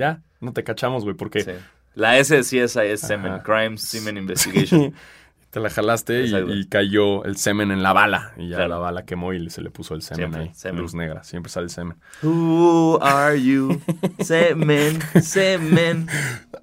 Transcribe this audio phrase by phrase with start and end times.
[0.00, 1.52] Ya, no te cachamos, güey, porque Sí.
[1.94, 3.40] La S sí es, semen.
[3.40, 4.94] Crime Semen Investigation.
[5.50, 8.32] te la jalaste y, cayó el semen en la bala.
[8.36, 8.68] Y ya Claro.
[8.70, 10.50] la bala quemó y se le puso el semen Siempre, ahí.
[10.54, 10.80] semen.
[10.82, 11.96] Luz negra, siempre sale el semen.
[12.22, 13.80] Who are you?
[14.20, 16.06] Semen, semen.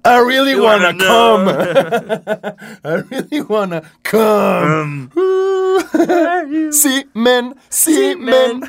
[0.04, 1.50] I really You wanna come.
[2.84, 5.10] I really wanna come.
[5.14, 8.62] Um, Sí, men, sí, men.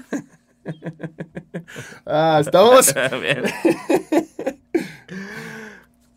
[2.06, 2.94] ah, estamos.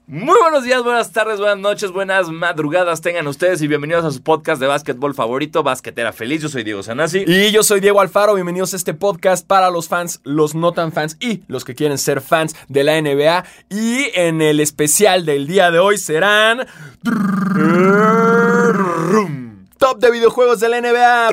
[0.09, 4.23] Muy buenos días, buenas tardes, buenas noches, buenas madrugadas tengan ustedes y bienvenidos a su
[4.23, 6.43] podcast de básquetbol favorito, Basquetera Feliz.
[6.43, 7.25] Yo soy Diego Sanasi.
[7.27, 10.93] Y yo soy Diego Alfaro, bienvenidos a este podcast para los fans, los no tan
[10.93, 13.45] fans y los que quieren ser fans de la NBA.
[13.71, 16.67] Y en el especial del día de hoy serán...
[19.83, 21.31] Top de videojuegos de la NBA.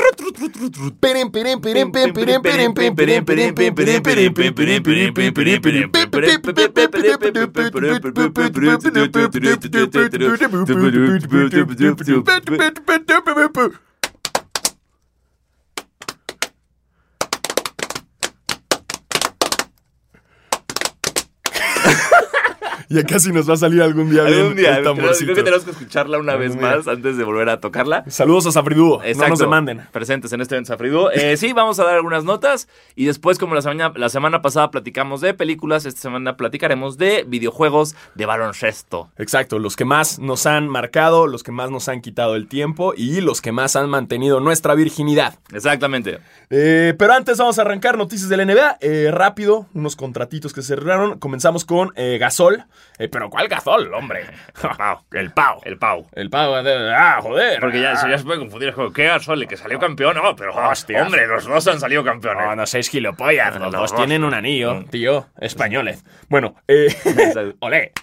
[22.90, 25.26] Ya casi nos va a salir algún día bien Algún día, el creo, tamborcito.
[25.26, 26.62] creo que tenemos que escucharla una vez día.
[26.78, 28.04] más antes de volver a tocarla.
[28.08, 29.30] Saludos a Safriduo, no Exacto.
[29.30, 29.82] nos demanden.
[29.92, 31.12] Presentes en este evento Safriduo.
[31.12, 34.72] Eh, sí, vamos a dar algunas notas y después, como la semana, la semana pasada
[34.72, 39.10] platicamos de películas, esta semana platicaremos de videojuegos de baloncesto.
[39.17, 42.94] Exacto, los que más nos han marcado, los que más nos han quitado el tiempo
[42.98, 45.36] y los que más han mantenido nuestra virginidad.
[45.54, 46.20] Exactamente.
[46.50, 48.78] Eh, pero antes vamos a arrancar noticias de la NBA.
[48.82, 51.20] Eh, rápido, unos contratitos que cerraron.
[51.20, 52.64] Comenzamos con eh, Gasol.
[52.97, 54.25] Eh, pero ¿cuál Gasol, hombre?
[54.77, 54.99] Pau.
[55.11, 55.61] el Pau.
[55.63, 56.08] El Pau.
[56.13, 56.63] El Pau.
[56.63, 57.59] de- ah, joder.
[57.61, 58.09] Porque ya, Ah.
[58.09, 58.69] ya se puede confundir.
[58.69, 59.47] es como, ¿Qué Gasol?
[59.47, 60.16] ¿Que salió campeón?
[60.17, 61.03] No, pero Hostia.
[61.03, 62.45] hombre, los dos han salido campeones.
[62.45, 63.55] No, no seis gilipollas.
[63.59, 64.86] Los No, dos no, tienen un anillo, No.
[64.86, 65.27] tío.
[65.39, 66.03] Españoles.
[66.27, 66.94] Bueno, eh.
[67.59, 67.94] Olé.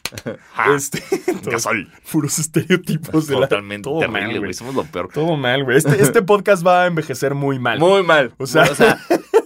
[0.54, 0.66] Ja.
[0.76, 1.02] Este.
[1.50, 1.90] Gasol.
[2.10, 3.48] Puros estereotipos de la.
[3.48, 4.54] Totalmente Todo terrible, mal, güey.
[4.54, 5.08] Somos lo peor.
[5.12, 5.76] Todo mal, güey.
[5.76, 7.78] Este, este podcast va a envejecer muy mal.
[7.78, 8.32] Muy mal.
[8.38, 8.64] O sea-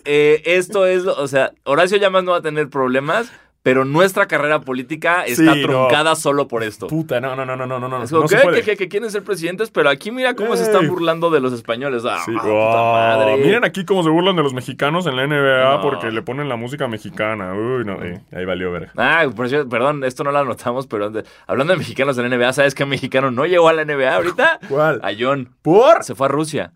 [0.04, 3.32] eh, esto es, o sea, Horacio Llamas no va a tener problemas,
[3.62, 5.66] pero nuestra carrera política está Sí, no.
[5.66, 6.86] truncada solo por esto.
[6.86, 8.02] Puta, no, no, no, no, no, no, no.
[8.02, 8.36] Es como, no ¿qué?
[8.38, 8.62] se puede.
[8.62, 11.52] que, que- que quieren ser presidentes, pero aquí mira cómo se están burlando de los
[11.52, 12.02] españoles.
[12.06, 12.32] Ah, Sí.
[12.32, 13.36] puta madre.
[13.36, 15.82] Miren aquí cómo se burlan de los mexicanos en la NBA No.
[15.82, 17.52] porque le ponen la música mexicana.
[17.54, 18.90] Uy, no, eh, ahí valió ver.
[18.96, 21.12] Ah, por perdón, esto no lo anotamos, pero
[21.46, 24.58] hablando de mexicanos en la NBA, ¿sabes qué mexicano no llegó a la NBA ahorita?
[24.68, 25.00] ¿Cuál?
[25.02, 25.54] A John.
[25.60, 26.02] ¿Por?
[26.04, 26.72] Se fue a Rusia.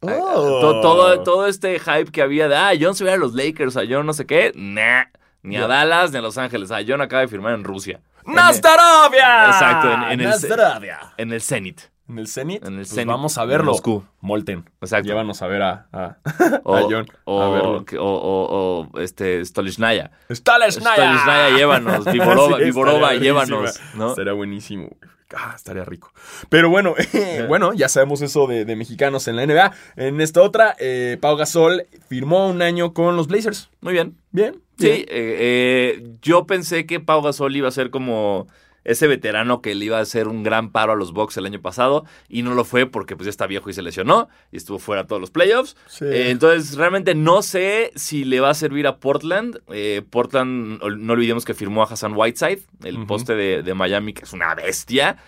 [0.00, 0.60] Oh.
[0.60, 3.76] To- todo, todo este hype que había de, ah, John se va a los Lakers,
[3.76, 5.04] a John no sé qué, nah.
[5.48, 5.66] Ni a.
[5.66, 6.70] Dallas ni a Los Ángeles.
[6.70, 8.00] A John acaba de firmar en Rusia.
[8.24, 9.46] ¡Nastarovia!
[9.46, 10.98] Exacto, en- en el- Nastarovia.
[11.16, 11.80] En el Zenit.
[12.08, 12.62] En el Zenit.
[12.64, 13.72] En el Pues Zenit vamos a verlo.
[13.72, 14.04] Moscú.
[14.20, 14.64] Molten.
[14.80, 15.06] Exacto.
[15.08, 16.16] Llévanos a ver a, a,
[16.64, 17.06] O, a John.
[17.24, 17.84] o, a verlo.
[17.98, 20.10] o, o- o, este, Stolichnaya.
[20.30, 20.96] Stalisnaya.
[20.96, 22.04] Stolichnaya, llévanos.
[22.12, 23.80] Viborova, Sí, Viborova, llévanos.
[23.94, 24.10] ¿no?
[24.10, 24.96] Estaría buenísimo.
[25.36, 26.10] Ah, estaría rico.
[26.48, 26.94] Pero bueno,
[27.48, 29.72] bueno, ya sabemos eso de, de mexicanos en la NBA.
[29.96, 33.68] En esta otra, eh, Pau Gasol firmó un año con los Blazers.
[33.82, 34.16] Muy bien.
[34.30, 34.62] Bien.
[34.78, 38.46] Sí, eh, eh, yo pensé que Pau Gasol iba a ser como
[38.88, 41.60] ese veterano que le iba a hacer un gran paro a los Bucks el año
[41.60, 44.78] pasado y no lo fue porque pues ya está viejo y se lesionó y estuvo
[44.78, 45.76] fuera todos los playoffs.
[45.88, 46.06] Sí.
[46.06, 49.60] Eh, entonces realmente no sé si le va a servir a Portland.
[49.68, 54.24] Eh, Portland, no olvidemos que firmó a Hassan Whiteside, el poste de, de Miami, que
[54.24, 55.18] es una bestia.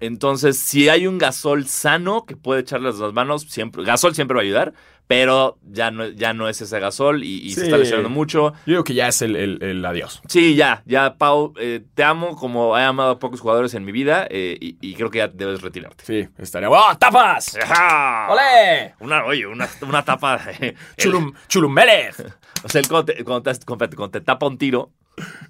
[0.00, 4.40] Entonces, si hay un Gasol sano que puede echarles las manos, siempre, Gasol siempre va
[4.40, 4.72] a ayudar,
[5.06, 8.52] pero ya no, ya no es ese Gasol y, y se está lesionando mucho.
[8.66, 10.20] Yo digo que ya es el, el- el adiós.
[10.28, 13.92] Sí, ya, ya, Pau, eh, te amo como he amado a pocos jugadores en mi
[13.92, 16.04] vida eh, y, y creo que ya debes retirarte.
[16.04, 16.68] Sí, estaría.
[16.68, 17.56] ¡Oh, tapas!
[17.56, 18.26] ¡Ajá!
[18.32, 18.94] ¡Olé!
[19.00, 20.40] Una, oye, una, una tapa.
[20.60, 21.74] eh, Chulum, Chulum
[22.64, 24.90] o sea, cuando, te, cuando te- cuando te tapa un tiro.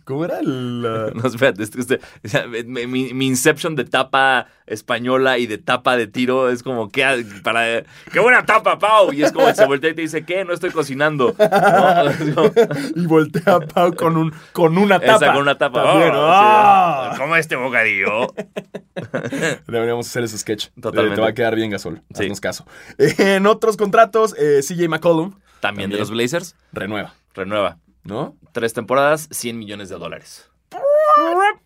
[0.04, 0.84] ¿Cómo era el.?
[0.84, 6.49] uh, No, espérate, o sea, mi, Inception de tapa española y de tapa de tiro
[6.50, 7.82] es como que para
[8.12, 9.12] qué buena tapa, Pau.
[9.12, 10.44] Y es como se voltea y te dice, ¿qué?
[10.44, 11.34] No estoy cocinando.
[11.34, 12.50] Como-
[12.97, 15.16] y voltea a Pau con, un, con una tapa.
[15.27, 15.83] Esa con una tapa.
[15.83, 17.10] También, Oh, ¡ah!
[17.15, 17.21] sí.
[17.21, 18.33] Come este bocadillo.
[19.66, 20.68] Deberíamos hacer ese sketch.
[20.80, 21.13] Totalmente.
[21.13, 22.03] Eh, Te va a quedar bien, Gasol.
[22.15, 22.24] Sí.
[22.24, 22.66] Haznos caso.
[22.98, 26.01] en otros contratos, eh, CJ McCollum También de También.
[26.01, 26.57] los Blazers.
[26.72, 27.78] renueva, Renueva.
[28.06, 28.36] ¿No?
[28.53, 30.50] Tres temporadas, 100 millones de dólares.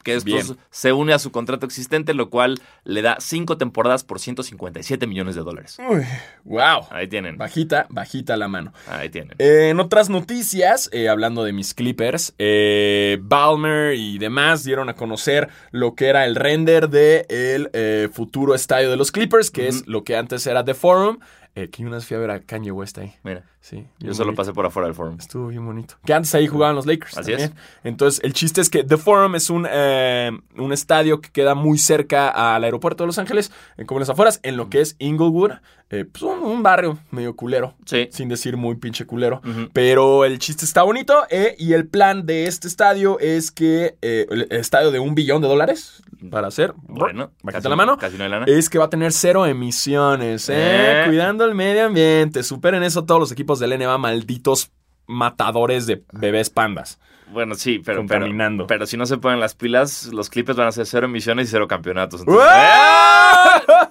[0.02, 0.46] Que esto Bien.
[0.70, 5.34] se une a su contrato existente, lo cual le da cinco temporadas por 157 millones
[5.34, 5.78] de dólares.
[5.88, 6.02] Uy,
[6.44, 6.86] wow.
[6.90, 7.36] Ahí tienen.
[7.36, 8.72] Bajita, bajita la mano.
[8.88, 9.34] Ahí tienen.
[9.38, 15.48] En otras noticias, eh, hablando de mis Clippers, eh, Balmer y demás dieron a conocer
[15.70, 19.68] lo que era el render del de el, eh, futuro estadio de los Clippers, que
[19.68, 21.18] es lo que antes era The Forum.
[21.54, 23.14] Eh, que una vez fui a ver a Kanye West ahí.
[23.22, 23.86] Mira, Sí.
[23.98, 24.40] yo solo bonito.
[24.40, 25.16] pasé por afuera del forum.
[25.18, 25.96] Estuvo bien bonito.
[26.04, 27.18] Que antes ahí jugaban los Lakers.
[27.18, 27.54] Así también.
[27.84, 31.76] Entonces, el chiste es que The Forum es un, eh, un estadio que queda muy
[31.78, 34.96] cerca al aeropuerto de Los Ángeles, en como en las afueras, en lo que es
[34.98, 35.52] Inglewood.
[35.90, 37.74] Eh, pues un, un barrio medio culero.
[37.84, 38.08] Sí.
[38.12, 39.42] Sin decir muy pinche culero.
[39.72, 41.24] Pero el chiste está bonito.
[41.30, 43.96] eh, y el plan de este estadio es que.
[44.00, 46.74] eh, el estadio de un billón de dólares para hacer.
[46.82, 47.98] Bueno, Bájate la mano.
[47.98, 48.44] Casi no hay lana.
[48.46, 51.02] Es que va a tener cero emisiones, ¿eh?
[51.06, 52.42] Cuidando el medio ambiente.
[52.42, 54.70] Superen eso todos los equipos del NBA, malditos
[55.06, 56.98] matadores de bebés pandas.
[57.32, 58.26] Bueno, sí, pero, pero,
[58.66, 61.50] pero si no se ponen las pilas, los Clippers van a hacer cero emisiones y
[61.52, 62.20] cero campeonatos.
[62.22, 63.62] entonces- ¡Ah!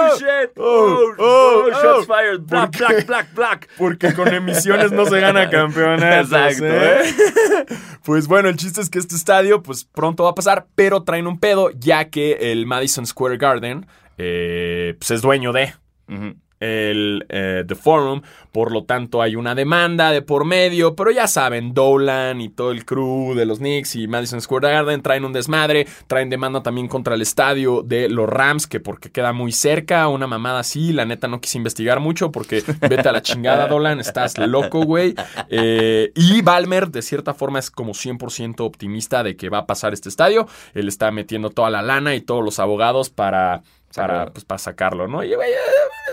[0.00, 0.50] ¡Oh, shit!
[0.56, 2.04] Oh, ¡Oh, oh, shots oh.
[2.04, 2.40] fired!
[2.40, 3.68] ¡Black, black, black, black!
[3.76, 6.32] Porque con emisiones no se gana campeonatos.
[6.32, 7.66] Exacto, ¿eh?
[8.04, 11.26] Pues bueno, el chiste es que este estadio, pues pronto va a pasar, pero traen
[11.26, 13.86] un pedo, ya que el Madison Square Garden,
[14.16, 15.74] eh, pues es dueño de.
[16.08, 16.34] Ujú.
[16.60, 18.22] El eh, The Forum,
[18.52, 22.70] por lo tanto hay una demanda de por medio, pero ya saben, Dolan y todo
[22.70, 26.86] el crew de los Knicks y Madison Square Garden traen un desmadre, traen demanda también
[26.86, 31.06] contra el estadio de los Rams, que porque queda muy cerca, una mamada así, la
[31.06, 35.14] neta no quise investigar mucho porque vete a la chingada Dolan, estás loco, güey.
[35.48, 39.94] Eh, y Balmer de cierta forma es como 100% optimista de que va a pasar
[39.94, 43.62] este estadio, él está metiendo toda la lana y todos los abogados para...
[43.94, 44.32] Para, Sacarlo.
[44.32, 45.24] pues, para sacarlo, ¿no?
[45.24, 45.56] Y, güey, eh,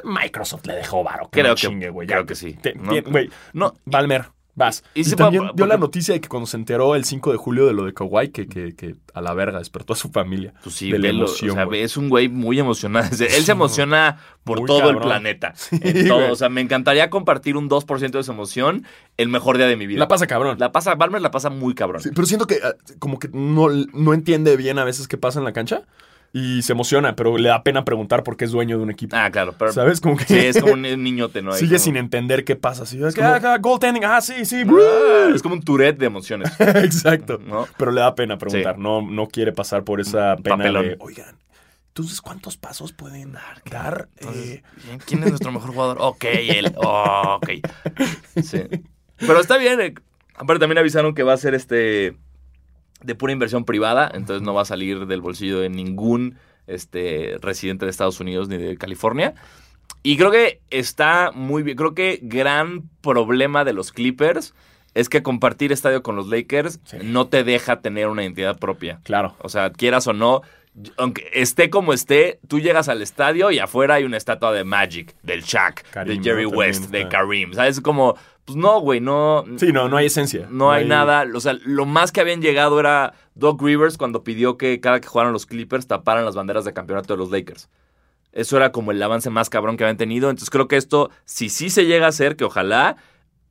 [0.04, 1.30] Microsoft le dejó varo.
[1.32, 2.92] Creo no que- chingue, güey, creo que sí, Te- ¿no?
[2.92, 4.26] tien- Güey, No, Balmer,
[4.56, 4.84] vas.
[4.96, 7.74] Y también dio la noticia de que cuando se enteró el 5 de julio de
[7.74, 10.54] lo de Kawhi, que, que, que a la verga despertó a su familia.
[10.64, 11.82] Pues sí, de la velo, emoción, o sea, güey.
[11.84, 13.08] es un güey muy emocionado.
[13.12, 15.54] Él se emociona por todo el planeta.
[15.72, 16.32] En todo.
[16.32, 18.86] O sea, me encantaría compartir un 2% de esa emoción
[19.18, 20.00] el mejor día de mi vida.
[20.00, 20.58] La pasa cabrón.
[20.60, 22.02] La pasa, Balmer la pasa muy cabrón.
[22.02, 25.38] Sí, pero siento que ah, como que no, no entiende bien a veces qué pasa
[25.38, 25.84] en la cancha
[26.34, 29.16] y se emociona, pero le da pena preguntar por qué es dueño de un equipo.
[29.16, 29.56] Ah, claro.
[29.58, 30.02] Pero, ¿Sabes?
[30.02, 31.54] Como que Sí, es como un niñote, ¿no?
[31.54, 32.84] Ahí sigue como- sin entender qué pasa.
[32.84, 34.64] Así, es que, como- ah, ah, goaltending, ah, sí, sí.
[34.68, 36.52] Ah, Es como un Tourette de emociones.
[36.60, 37.40] Exacto.
[37.44, 37.68] ¿No?
[37.78, 38.76] Pero le da pena preguntar.
[38.76, 38.82] Sí.
[38.82, 40.84] No, no quiere pasar por esa pena Papelón.
[40.86, 41.36] de, oigan,
[41.88, 43.62] entonces, ¿cuántos pasos pueden dar?
[43.72, 44.62] dar eh,
[45.08, 45.98] ¿Quién es nuestro mejor jugador?
[46.00, 46.72] Ok, él.
[46.76, 47.50] Oh, ok.
[48.44, 48.62] Sí.
[49.18, 49.82] Pero está bien.
[49.82, 49.96] eh.
[50.36, 52.16] Aparte, también avisaron que va a ser este
[53.04, 57.86] de pura inversión privada, entonces no va a salir del bolsillo de ningún este, residente
[57.86, 59.34] de Estados Unidos ni de California.
[60.04, 61.78] Y creo que está muy bien.
[61.78, 64.54] Creo que gran problema de los Clippers
[64.94, 66.98] es que compartir estadio con los Lakers Sí.
[67.04, 69.00] no te deja tener una identidad propia.
[69.04, 69.36] claro.
[69.40, 70.42] O sea, quieras o no,
[70.98, 75.16] aunque esté como esté, tú llegas al estadio y afuera hay una estatua de Magic,
[75.24, 76.46] del Shaq, Karim, de Jerry.
[76.46, 77.08] West, de.
[77.10, 77.54] Karim.
[77.54, 77.82] ¿Sabes?
[77.82, 78.16] Como,
[78.48, 79.44] pues no, güey, no.
[79.58, 80.48] Sí, no, no hay esencia.
[80.50, 81.26] No hay nada.
[81.36, 85.08] O sea, lo más que habían llegado era Doc Rivers cuando pidió que cada que
[85.10, 87.70] jugaran los Clippers taparan las banderas de campeonato de los Lakers.
[88.32, 90.30] Eso era como el avance más cabrón que habían tenido.
[90.30, 92.96] Entonces creo que esto, si sí se llega a hacer, que ojalá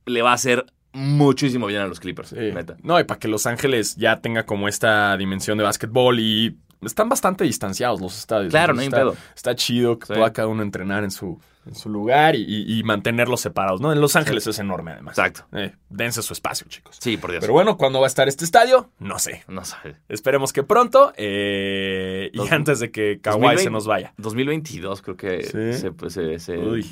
[0.07, 2.29] le va a hacer muchísimo bien a los Clippers.
[2.29, 2.35] Sí.
[2.35, 2.77] Neta.
[2.81, 7.09] No, y para que Los Ángeles ya tenga como esta dimensión de básquetbol y están
[7.09, 8.51] bastante distanciados los estadios.
[8.51, 9.15] Claro, no hay está, pedo.
[9.35, 10.13] Está chido que Sí.
[10.13, 13.91] pueda cada uno entrenar en su, en su lugar y, mantenerlos separados, ¿no?
[13.91, 15.17] En Los Ángeles es enorme además.
[15.17, 15.45] Exacto.
[15.57, 16.97] Eh, dense su espacio, chicos.
[17.01, 17.41] Sí, por Dios.
[17.41, 18.89] Pero bueno, ¿cuándo va a estar este estadio?
[18.99, 19.43] No sé.
[19.49, 19.75] no sé.
[20.07, 23.63] Esperemos que pronto eh, y Dos- antes de que Kawhi 2020.
[23.63, 24.13] se nos vaya.
[24.17, 25.73] 2022 creo que Sí.
[25.81, 26.37] se, pues, se-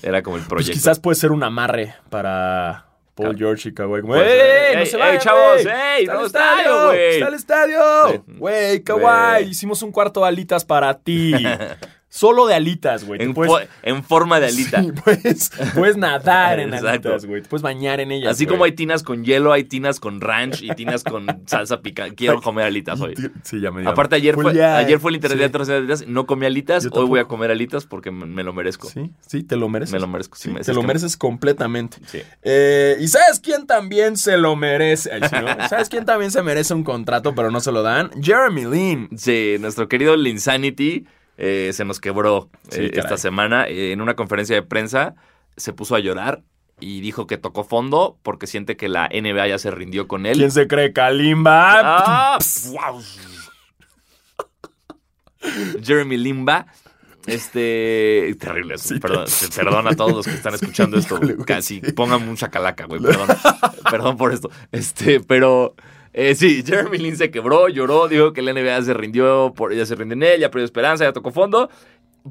[0.03, 0.73] era como el Pues proyecto.
[0.73, 4.01] quizás puede ser un amarre para Paul Ca- George y Kawhi.
[4.01, 5.63] Como, ¡Ey, no Ey, se ey, vayan, chavos!
[5.63, 5.75] güey!
[5.75, 7.13] ¡Ey, ¡Está el estadio, güey!
[7.13, 8.23] ¡Está el estadio!
[8.27, 11.33] Güey, Kawhi, hicimos un cuarto de alitas para ti.
[12.16, 13.22] Solo de alitas, güey.
[13.22, 14.81] En, puedes- fo- en forma de alita.
[14.81, 17.42] Sí, puedes, puedes nadar en alitas, güey.
[17.42, 18.31] Te puedes bañar en ellas.
[18.31, 22.16] Así como hay tinas con hielo, hay tinas con ranch y tinas con salsa picante.
[22.16, 23.16] Quiero comer alitas hoy.
[23.44, 25.72] Sí, ya me dio Aparte, ayer fue, ayer fue el Internacional sí.
[25.72, 26.07] De Alitas.
[26.07, 26.88] No comí alitas.
[26.92, 28.88] Hoy voy a comer alitas porque me, lo merezco.
[28.90, 29.92] Sí, sí, te lo mereces.
[29.92, 30.38] Me lo merezco.
[30.38, 31.98] sí, Sí, me- te lo mereces completamente.
[32.06, 32.22] Sí.
[32.44, 35.12] Eh, ¿Y sabes quién también se lo merece?
[35.12, 35.48] Ay, sí, ¿no?
[35.68, 38.10] ¿Sabes quién también se merece un contrato pero no se lo dan?
[38.22, 39.10] Jeremy Lin.
[39.18, 41.06] Sí, nuestro querido Linsanity
[41.37, 43.68] eh, se nos quebró Sí, eh, esta semana.
[43.68, 45.15] Eh, en una conferencia de prensa
[45.57, 46.44] se puso a llorar
[46.80, 50.37] y dijo que tocó fondo porque siente que la NBA ya se rindió con él.
[50.37, 50.94] ¿Quién se cree?
[50.94, 52.35] Kalimba.
[52.35, 52.39] ¡Ah!
[52.68, 53.01] ¡Wow!
[55.83, 56.68] Jeremy Limba.
[57.27, 58.35] Este.
[58.39, 58.89] Terrible eso.
[58.94, 59.25] Sí, perdón,
[59.56, 61.15] perdón a todos los que están escuchando esto.
[61.15, 61.80] Híjole, Casi.
[61.80, 63.01] Pongan mucha calaca, güey.
[63.01, 63.27] Perdón.
[63.92, 64.51] perdón por esto.
[64.71, 65.75] Este, pero.
[66.18, 69.86] Eh, sí, Jeremy Lin se quebró, lloró, dijo que la NBA se rindió, por, ya
[69.86, 71.69] se rindió en él, ya perdió esperanza, ya tocó fondo,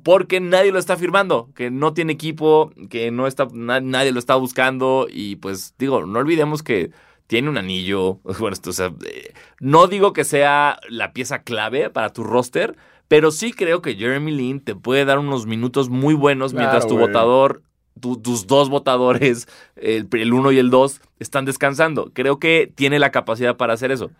[0.02, 4.18] porque nadie lo está firmando, que no tiene equipo, que no está, na- nadie lo
[4.18, 6.90] está buscando, y pues digo, no olvidemos que
[7.26, 11.90] tiene un anillo, bueno, esto, o sea, eh, no digo que sea la pieza clave
[11.90, 12.76] para tu roster,
[13.06, 16.86] pero sí creo que Jeremy Lin te puede dar unos minutos muy buenos Claro, mientras
[16.88, 17.62] tu votador
[18.04, 22.10] tu- tus dos votadores, el, el uno y el dos, están descansando.
[22.12, 24.10] Creo que tiene la capacidad para hacer eso.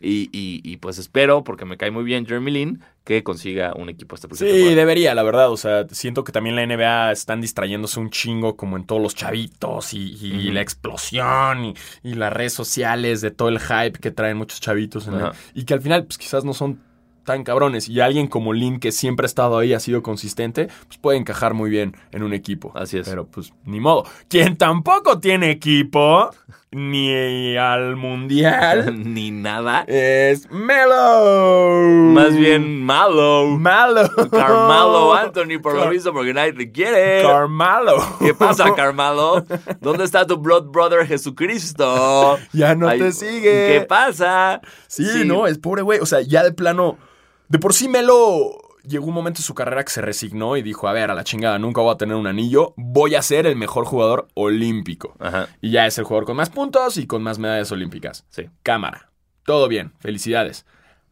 [0.00, 3.88] Y, y- y, pues espero, porque me cae muy bien Jeremy Lin, que consiga un
[3.88, 4.76] equipo esta próxima Sí, temporada.
[4.80, 5.50] debería, la verdad.
[5.50, 9.14] O sea, siento que también la NBA están distrayéndose un chingo como en todos los
[9.14, 14.60] chavitos y, la explosión y, las redes sociales de todo el hype que traen muchos
[14.60, 15.06] chavitos.
[15.06, 15.14] en
[15.54, 16.80] y que al final, pues quizás no son
[17.24, 17.88] tan cabrones.
[17.88, 21.54] Y alguien como Lin, que siempre ha estado ahí, ha sido consistente, pues puede encajar
[21.54, 22.72] muy bien en un equipo.
[22.74, 23.08] Así es.
[23.08, 24.04] Pero pues ni modo.
[24.28, 26.30] Quien tampoco tiene equipo,
[26.70, 29.84] ni al mundial, Ni nada.
[29.86, 31.82] es Melo.
[32.12, 33.46] Más bien malo.
[33.46, 34.08] Malo.
[34.30, 37.22] Carmelo Anthony, por lo visto, porque nadie te quiere.
[37.22, 37.96] Carmelo.
[38.20, 39.44] ¿Qué pasa, Carmelo?
[39.80, 42.38] ¿Dónde está tu blood brother Jesucristo?
[42.52, 43.78] Ya no Ay, te sigue.
[43.78, 44.60] ¿Qué pasa?
[44.88, 46.00] Sí, no, es pobre güey.
[46.00, 46.98] O sea, ya de plano.
[47.48, 50.88] De por sí Melo llegó un momento en su carrera que se resignó y dijo:
[50.88, 52.74] A ver, a la chingada, nunca voy a tener un anillo.
[52.76, 55.14] Voy a ser el mejor jugador olímpico.
[55.18, 58.24] Ajá, Y ya es el jugador con más puntos y con más medallas olímpicas.
[58.30, 58.48] sí.
[58.62, 59.10] Cámara.
[59.44, 59.92] Todo bien.
[60.00, 60.64] Felicidades.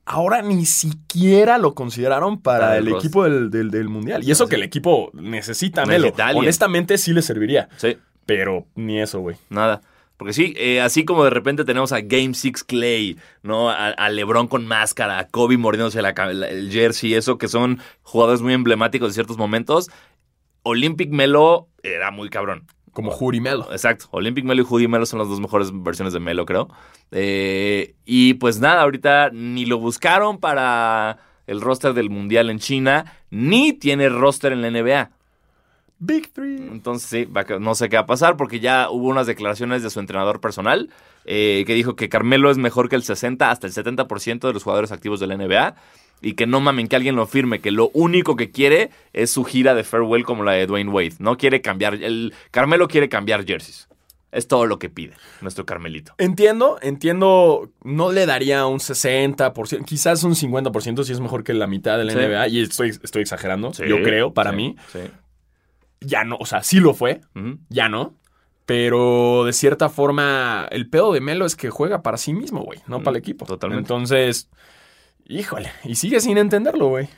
[0.04, 4.24] Ahora ni siquiera lo consideraron para Para el el equipo del, del- del mundial.
[4.24, 4.50] Y eso Sí.
[4.50, 6.12] que el equipo necesita Melo.
[6.34, 7.68] Honestamente, sí le serviría.
[7.76, 9.36] Sí, Pero ni eso, güey.
[9.48, 9.80] nada.
[10.22, 13.70] Porque sí, eh, así como de repente tenemos a Game 6 Clay, ¿no?
[13.70, 18.40] A, a LeBron con máscara, a Kobe mordiéndose la el jersey, eso que son jugadores
[18.40, 19.90] muy emblemáticos de ciertos momentos.
[20.62, 22.68] Olympic Melo era muy cabrón.
[22.92, 23.66] Como Juri Melo.
[23.72, 24.06] Exacto.
[24.12, 26.68] Olympic Melo y Judy Melo son las dos mejores versiones de Melo, creo.
[27.10, 33.12] Eh, y pues nada, ahorita ni lo buscaron para el roster del Mundial en China,
[33.28, 35.10] ni tiene roster en la NBA.
[36.04, 36.56] Big Three.
[36.56, 39.82] Entonces, sí, va a- no sé qué va a pasar porque ya hubo unas declaraciones
[39.85, 40.90] de su entrenador personal
[41.25, 44.64] eh, que dijo que Carmelo es mejor que el 60 hasta el 70% de los
[44.64, 45.76] jugadores activos de la NBA
[46.21, 49.44] y que no mamen que alguien lo firme, que lo único que quiere es su
[49.44, 51.14] gira de farewell como la de Dwayne Wade.
[51.21, 53.88] No quiere cambiar, el Carmelo quiere cambiar jerseys.
[54.32, 56.14] Es todo lo que pide nuestro Carmelito.
[56.16, 57.68] Entiendo, entiendo.
[57.85, 62.04] No le daría un 60%, quizás un 50% si es mejor que la mitad de
[62.04, 62.18] la Sí.
[62.18, 62.49] NBA.
[62.49, 64.76] Y estoy, estoy exagerando, Sí, yo creo, para sí, mí.
[66.04, 67.21] Ya no, o sea, sí lo fue,
[67.68, 68.14] ya no.
[68.66, 72.78] Pero de cierta forma, el pedo de Melo es que juega para sí mismo, güey,
[72.87, 73.44] no Mm, para el equipo.
[73.44, 73.80] totalmente.
[73.82, 74.49] Entonces,
[75.26, 77.09] híjole, y sigue sin entenderlo, güey.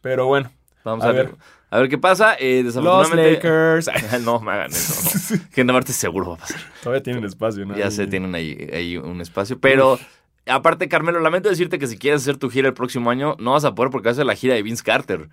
[0.00, 0.50] Pero bueno,
[0.84, 1.26] Vamos A a, ver.
[1.26, 1.36] ver.
[1.70, 2.34] A ver qué pasa.
[2.38, 3.32] Eh, los desafortunadamente.
[3.34, 3.90] Lakers.
[4.24, 5.34] no me hagan eso.
[5.34, 5.40] No.
[5.54, 6.60] Que en Marte seguro va a pasar.
[6.82, 7.76] Todavía tienen espacio, ¿no?
[7.76, 9.58] Ya se tienen ahí, ahí un espacio.
[9.60, 9.98] Pero
[10.46, 13.64] aparte, Carmelo, lamento decirte que si quieres hacer tu gira el próximo año, no vas
[13.66, 15.28] a poder porque vas a hacer la gira de Vince Carter.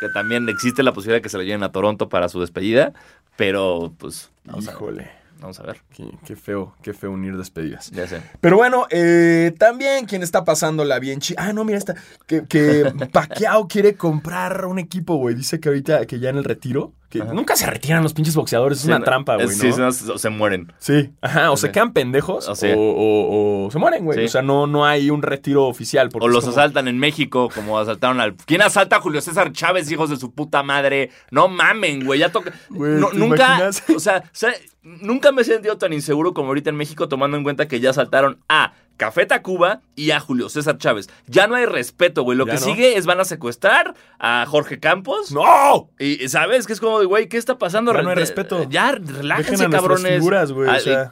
[0.00, 2.92] Que también existe la posibilidad de que se la lleven a Toronto para su despedida.
[3.36, 5.10] Pero, pues, vamos a, Híjole,
[5.40, 5.80] vamos a ver.
[5.94, 7.90] qué, qué feo, qué feo unir despedidas.
[7.90, 8.22] Ya sé.
[8.40, 11.34] Pero bueno, eh, también quien está pasándola bien chi.
[11.36, 11.94] Ah, no, mira esta.
[12.26, 15.34] Que, que Pacquiao quiere comprar un equipo, güey.
[15.34, 16.92] Dice que ahorita, que ya en el retiro.
[17.08, 17.32] Que Ajá.
[17.32, 18.78] nunca se retiran los pinches boxeadores.
[18.78, 19.52] Es Sí, una trampa, güey, ¿no?
[19.52, 20.72] Sí, no, se, se mueren.
[20.78, 22.66] Sí, ajá, o se quedan pendejos O o, sí.
[22.76, 24.18] o- o se mueren, güey.
[24.18, 24.24] Sí.
[24.24, 26.08] O sea, no, no hay un retiro oficial.
[26.08, 28.34] porque O los como- asaltan en México, como asaltaron al.
[28.34, 31.10] ¿Quién asalta a Julio César Chávez, hijos de su puta madre?
[31.30, 32.18] No mamen, güey.
[32.20, 32.52] Ya toca.
[32.70, 33.46] No, ¿te nunca.
[33.46, 33.84] imaginas?
[33.94, 34.54] O sea, ¿sabe?
[34.82, 37.90] nunca me he sentido tan inseguro como ahorita en México, tomando en cuenta que ya
[37.90, 41.08] asaltaron a Café Tacuba y a Julio César Chávez.
[41.26, 42.36] Ya no hay respeto, güey.
[42.38, 42.64] Lo Ya que no.
[42.64, 45.32] sigue es van a secuestrar a Jorge Campos.
[45.32, 45.90] ¡No!
[45.98, 46.66] Y, ¿sabes?
[46.66, 47.92] Que es como, de, güey, ¿qué está pasando?
[47.92, 48.66] Ya no hay Re- respeto.
[48.68, 50.14] Ya, Dejen relájense, a cabrones.
[50.14, 51.10] figuras, güey, o Ah, sea.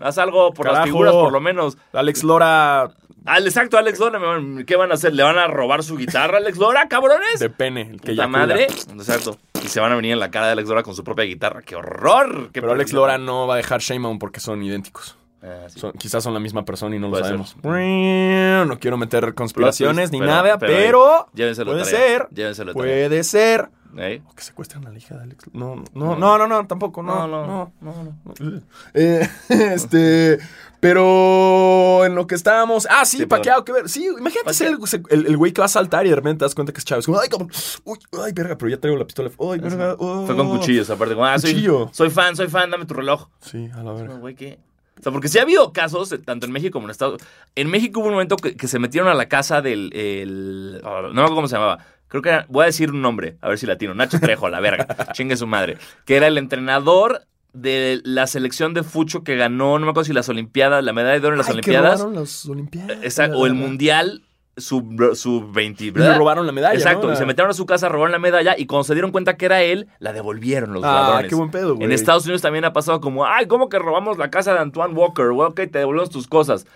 [0.00, 1.76] Haz algo por las figuras, por lo menos.
[1.92, 2.90] Alex Lora
[3.26, 4.20] Al exacto, Alex Lora,
[4.66, 5.14] ¿qué van a hacer?
[5.14, 7.40] ¿Le van a robar su guitarra a Alex Lora, cabrones?
[7.40, 7.88] de pene.
[7.92, 8.64] El que ya madre.
[8.64, 9.38] Exacto.
[9.64, 11.62] Y se van a venir en la cara de Alex Lora con su propia guitarra.
[11.62, 12.50] ¡Qué horror!
[12.52, 12.92] Qué Pero Alex.
[12.92, 15.16] Lora no va a dejar Shayman porque son idénticos.
[15.46, 15.78] Ah, sí.
[15.78, 17.50] Son- quizás son la misma persona y no lo Puede sabemos.
[17.60, 18.66] ser.
[18.66, 21.84] No quiero meter conspiraciones ni pero- nada, pero, pero, puede tarea.
[21.84, 22.28] ser.
[22.32, 23.08] Llévenselo de tarea.
[23.08, 23.68] Puede ser.
[23.96, 24.22] ¿Eh?
[24.28, 25.44] O que secuestren a la hija de Alex.
[25.52, 27.00] No, no, no, no, no, tampoco.
[27.02, 27.72] No, no, no.
[27.80, 28.22] no.
[28.94, 30.38] Eh, este,
[30.80, 32.88] pero en lo que estábamos.
[32.90, 33.88] Ah, sí, Sí, Paqueado, que ver.
[33.88, 34.76] Sí, imagínate ser
[35.10, 36.84] el, el- güey que va a saltar y de repente te das cuenta que es
[36.84, 37.06] Chávez.
[37.06, 37.50] Como, ay, cabrón.
[37.84, 39.30] Uy, ay, verga, pero ya traigo la pistola.
[39.38, 39.94] Ay, verga.
[39.98, 40.26] oh.
[40.26, 41.14] Fue con cuchillos, aparte.
[41.14, 41.88] Como, ah, soy, Cuchillo.
[41.92, 43.28] soy fan, soy fan, dame tu reloj.
[43.40, 44.14] Sí, a la verga.
[44.16, 44.58] Güey, ¿qué?
[44.98, 47.20] O sea, porque sí ha habido casos, eh, tanto en México como en Estados
[47.56, 49.90] En México hubo un momento que, que se metieron a la casa del.
[49.94, 51.78] el- oh, no me acuerdo cómo se llamaba.
[52.08, 53.92] Creo que era, voy a decir un nombre, a ver si latino.
[53.94, 54.86] Nacho Trejo, la verga.
[55.14, 55.78] Chingue su madre.
[56.04, 57.22] Que era el entrenador
[57.52, 61.18] de la selección de Fucho que ganó, no me acuerdo si las Olimpiadas, la medalla
[61.20, 62.00] de oro en las Ay, que Olimpiadas.
[62.00, 62.98] robaron las Olimpiadas.
[63.02, 64.22] Esa- o el Mundial
[64.56, 66.12] sub, sub 20, Y ¿verdad?
[66.12, 66.74] le robaron la medalla.
[66.78, 67.12] Exacto, ¿no?
[67.12, 69.46] y se metieron a su casa, robaron la medalla y cuando se dieron cuenta que
[69.46, 71.28] era él, la devolvieron los Ah, ladrones.
[71.28, 71.84] qué buen pedo, güey.
[71.84, 74.94] En Estados Unidos también ha pasado como, ay, ¿cómo que robamos la casa de Antoine
[74.94, 75.30] Walker?
[75.30, 76.66] Well, ok, te devolvemos tus cosas.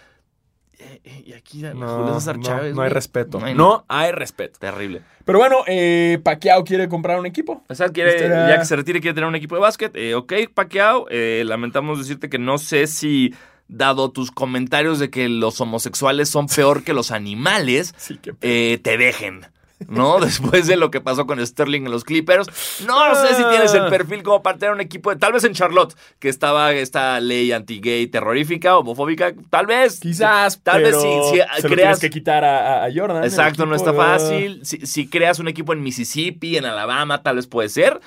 [0.81, 2.75] Eh, Y aquí No, no, Chávez.
[2.75, 3.39] no hay respeto.
[3.41, 4.59] No hay- No hay respeto.
[4.59, 5.03] Terrible.
[5.25, 7.63] Pero bueno, eh, Pacquiao quiere comprar un equipo.
[7.69, 9.95] O sea, quiere, Este era- ya que se retire, quiere tener un equipo de básquet.
[9.97, 13.35] Eh, ok, Pacquiao, eh, lamentamos decirte que no sé si,
[13.69, 18.97] dado tus comentarios de que los homosexuales son peor que los animales, Sí, eh, te
[18.97, 19.47] dejen.
[19.87, 20.19] ¿No?
[20.21, 22.49] Después de lo que pasó con Sterling en los Clippers.
[22.87, 25.17] No sé si tienes el perfil como para tener un equipo de.
[25.17, 29.33] Tal vez en Charlotte, que estaba esta ley anti-gay terrorífica, homofóbica.
[29.51, 30.01] Tal vez.
[30.01, 31.41] Quizás, Tal pero vez sí.
[31.55, 32.01] Si se lo creas.
[32.01, 33.23] que quitar a, Jordan.
[33.23, 34.61] Exacto, no está fácil.
[34.65, 38.01] Si, si creas un equipo en Mississippi, en Alabama, tal vez puede ser.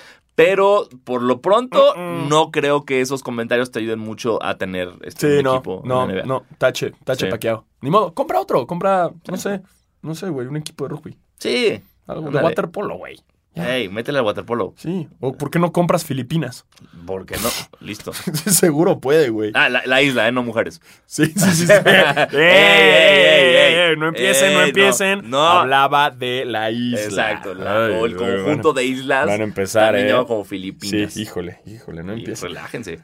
[0.46, 2.28] Pero por lo pronto, Mm-mm.
[2.30, 5.82] no creo que esos comentarios te ayuden mucho a tener este Sí, un no, equipo.
[5.84, 6.24] en no, la NBA.
[6.26, 7.32] no, tache, tache Sí.
[7.32, 7.66] Pacquiao.
[7.82, 9.62] Ni modo, compra otro, compra, no sé,
[10.02, 11.18] no sé, güey, un equipo de rugby.
[11.38, 11.82] Sí.
[12.08, 12.46] Algo de Ándale.
[12.46, 13.20] waterpolo, güey.
[13.54, 14.74] Hey, métele al waterpolo.
[14.78, 16.66] Sí, o ¿por qué no compras Filipinas?
[17.06, 17.50] ¿Por qué no?
[17.86, 18.14] Listo.
[18.46, 19.52] Seguro puede, güey.
[19.54, 20.32] Ah, la, la isla, ¿eh?
[20.32, 20.80] No mujeres.
[21.06, 21.68] Sí, sí, sí.
[21.68, 21.74] sí.
[21.86, 23.74] ¡Ey, ey, ey, ey!
[23.90, 23.98] ey!
[23.98, 25.30] No empiecen, no Ey, empiecen.
[25.30, 25.42] no.
[25.46, 27.02] Hablaba de la isla.
[27.04, 27.54] Exacto.
[27.54, 29.28] la- Ay, o el güey, conjunto de islas.
[29.28, 30.12] van a empezar, ¿eh?
[30.28, 31.14] como Filipinas.
[31.14, 32.50] Sí, híjole, híjole, no empiecen.
[32.50, 33.00] Relájense.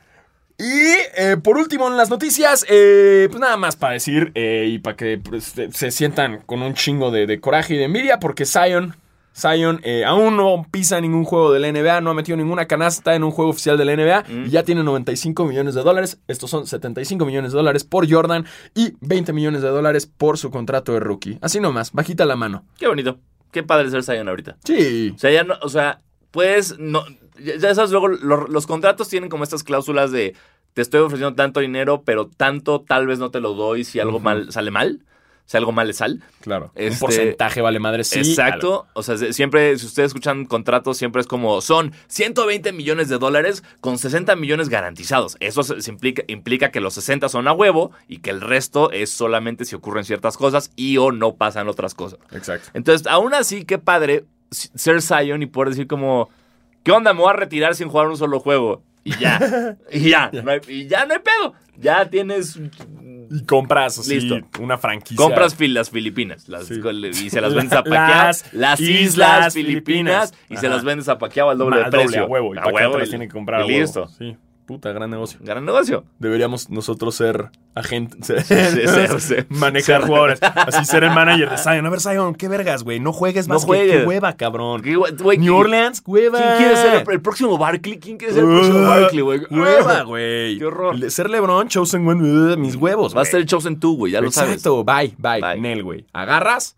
[0.58, 4.80] Y eh, por último en las noticias, eh, pues nada más para decir eh, y
[4.80, 8.20] para que pues, se- se sientan con un chingo de, de coraje y de envidia,
[8.20, 8.96] porque Zion,
[9.38, 13.14] Zion eh, aún no pisa ningún juego de la NBA, no ha metido ninguna canasta
[13.16, 14.46] en un juego oficial de la NBA Mm.
[14.48, 16.20] y ya tiene 95 millones de dólares.
[16.28, 20.50] Estos son 75 millones de dólares por Jordan y 20 millones de dólares por su
[20.50, 21.38] contrato de rookie.
[21.42, 22.66] Así nomás, bajita la mano.
[22.80, 23.20] Qué bonito.
[23.52, 24.58] Qué padre ser Zion ahorita.
[24.64, 25.14] Sí.
[25.16, 26.02] O sea, ya no, o sea,
[26.32, 27.04] puedes, no,
[27.40, 30.36] ya sabes, luego lo- los contratos tienen como estas cláusulas de
[30.74, 34.20] te estoy ofreciendo tanto dinero, pero tanto tal vez no te lo doy si algo
[34.20, 35.04] mal sale mal,
[35.56, 36.20] algo mal le sale.
[36.42, 36.72] Claro.
[36.76, 38.20] Un Este- porcentaje vale madre, sí.
[38.20, 38.86] Exacto.
[38.94, 43.18] O sea, se- siempre, si ustedes escuchan contratos, siempre es como son 120 millones de
[43.18, 45.38] dólares con 60 millones garantizados.
[45.40, 48.92] Eso se- se implica, implica que los 60 son a huevo y que el resto
[48.92, 52.20] es solamente si ocurren ciertas cosas y o no pasan otras cosas.
[52.32, 52.70] Exacto.
[52.74, 56.30] Entonces, aún así, qué padre ser Zion y poder decir como,
[56.84, 57.14] ¿qué onda?
[57.14, 58.82] Me voy a retirar sin jugar un solo juego.
[59.04, 59.78] Y ya.
[59.92, 60.30] y ya.
[60.44, 61.54] no hay- y ya no hay pedo.
[61.80, 62.60] Ya tienes...
[63.30, 64.40] Y compras así Listo.
[64.62, 65.18] una franquicia.
[65.18, 66.80] Compras las Filipinas las- Sí.
[67.26, 68.08] y se las vendes a Pacquiao.
[68.08, 70.32] las Las, Islas Islas Filipinas.
[70.32, 70.34] Filipinas.
[70.50, 70.76] Y se Ajá.
[70.76, 72.24] las vendes a Pacquiao al doble de precio.
[72.24, 72.56] a huevo.
[72.56, 73.80] Y A te huevo las tiene que comprar a y huevo.
[73.82, 74.08] listo.
[74.18, 74.38] Sí.
[74.68, 75.40] Puta, gran negocio.
[75.42, 76.04] Gran negocio.
[76.20, 78.28] Deberíamos nosotros ser agentes.
[78.48, 80.40] ser- ser- manejar jugadores.
[80.42, 81.86] Así ser el manager de Zion.
[81.86, 83.00] A ver, Zion, qué vergas, güey.
[83.00, 83.64] No juegues No más.
[83.64, 84.02] juegues.
[84.02, 84.82] Qué hueva, cabrón.
[84.82, 86.38] ¿Qué güey- güey, New ¿quién- Orleans, hueva.
[86.40, 87.98] ¿Quién quiere ser el, el próximo Barkley?
[87.98, 89.42] ¿Quién quiere ser el próximo Uh, Barkley, güey?
[89.50, 90.58] Hueva, güey.
[90.60, 90.96] Qué horror.
[90.96, 93.16] Le- Ser LeBron, Chosen uh, mis huevos.
[93.16, 93.32] Va a güey.
[93.32, 94.12] ser el Chosen 2, güey.
[94.12, 94.56] Ya lo sabes.
[94.56, 94.84] Exacto.
[94.84, 95.62] Bye, bye, Bye.
[95.62, 96.06] Nel, güey.
[96.12, 96.76] Agarras,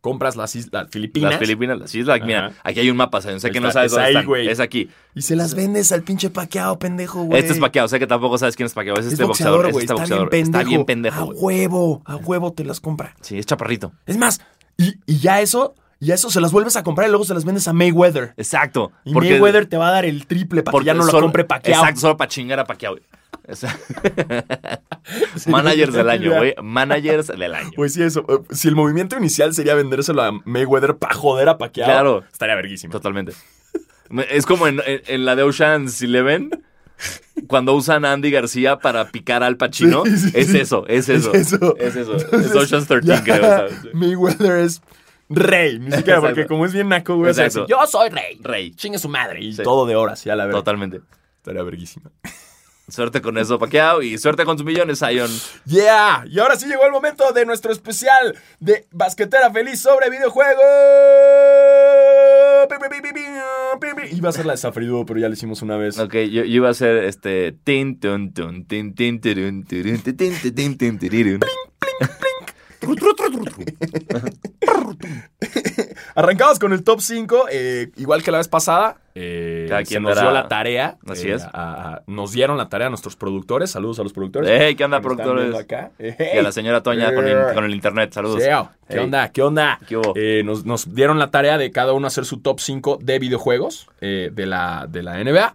[0.00, 1.32] compras las islas Filipinas.
[1.32, 2.20] Las Filipinas, las islas.
[2.24, 2.56] Mira, Ajá.
[2.64, 4.26] aquí hay un mapa, sé que no sabes es dónde ahí, están.
[4.26, 4.48] güey.
[4.48, 4.88] Es aquí.
[5.14, 7.40] Y se las vendes al pinche paqueado, pendejo, güey.
[7.40, 8.96] Este es Pacquiao, sé que tampoco sabes quién es Pacquiao.
[8.98, 9.70] Es Es este boxeador, boxeador.
[9.70, 9.84] Es güey.
[9.84, 10.58] este Está bien pendejo.
[10.58, 11.38] Está bien pendejo, A güey.
[11.38, 13.14] huevo, a huevo te las compra.
[13.20, 13.92] Sí, es chaparrito.
[14.06, 14.40] Es más,
[14.76, 17.34] y, y ya eso, y a eso se las vuelves a comprar y luego se
[17.34, 18.32] las vendes a Mayweather.
[18.36, 18.92] Exacto.
[19.04, 21.44] Y Mayweather te va a dar el triple para que ya no lo solo- compre
[21.44, 21.80] Pacquiao.
[21.80, 22.96] Exacto, solo para chingar a Pacquiao.
[25.46, 26.54] Managers del año, güey.
[26.62, 27.70] Managers del año.
[27.76, 28.24] Pues sí, eso.
[28.28, 32.24] eh, Si el movimiento inicial sería vendérselo a Mayweather para joder a Pacquiao, Claro.
[32.32, 32.92] estaría verguísimo.
[32.92, 33.32] Totalmente.
[34.28, 36.50] Es como en, en- en la de Ocean's Eleven,
[37.46, 40.04] cuando usan a Andy García para picar al Pacino.
[40.04, 40.58] Sí, sí, es sí.
[40.58, 41.32] eso, es eso.
[41.32, 41.76] Es eso.
[41.78, 42.12] Es eso.
[42.16, 43.40] Entonces, es Ocean's 13, ya, creo.
[43.40, 43.74] ¿sabes?
[43.94, 44.82] Mayweather es
[45.28, 46.26] rey, ni siquiera, Exacto.
[46.26, 47.68] porque como es bien naco, güey, o sea, Exacto.
[47.68, 48.38] yo soy rey.
[48.42, 48.72] Rey.
[48.74, 49.40] Chingue su madre.
[49.42, 50.58] Y todo de horas, ya la verdad.
[50.58, 51.00] Totalmente.
[51.38, 52.10] Estaría verguísima.
[52.90, 54.02] Suerte con eso, Pacquiao.
[54.02, 55.30] Y suerte con tus millones, Zion.
[55.66, 60.64] Yeah, y ahora sí llegó el momento de nuestro especial de Basquetera Feliz sobre videojuegos.
[64.12, 65.98] Iba a ser la de Safriduo, pero ya lo hicimos una vez.
[65.98, 67.52] Ok, yo, yo iba a hacer este.
[67.64, 71.40] Tin, tun, tun, tin, tin, tirun, tirun, tin, tin, tin, tin, tin, tirirun.
[76.14, 78.96] Arrancamos con el top 5, eh, igual que la vez pasada.
[79.14, 80.96] eh, Cada se nos dará- dio la tarea.
[81.06, 81.42] Así eh, es.
[81.44, 83.70] a- a- nos dieron la tarea a nuestros productores.
[83.70, 84.48] Saludos a los productores.
[84.52, 85.68] Hey, ¿qué onda, que nos están productores?
[85.98, 86.32] viendo acá.
[86.34, 88.12] Y a la señora Toña con el, con el internet.
[88.12, 88.38] Saludos.
[88.38, 88.70] Yeah.
[88.88, 89.28] ¿Qué onda?
[89.30, 89.80] ¿Qué onda?
[89.88, 90.12] ¿Qué hubo?
[90.16, 93.88] Eh, nos, nos dieron la tarea de cada uno hacer su top 5 de videojuegos
[94.00, 95.54] eh, de, la, de la NBA.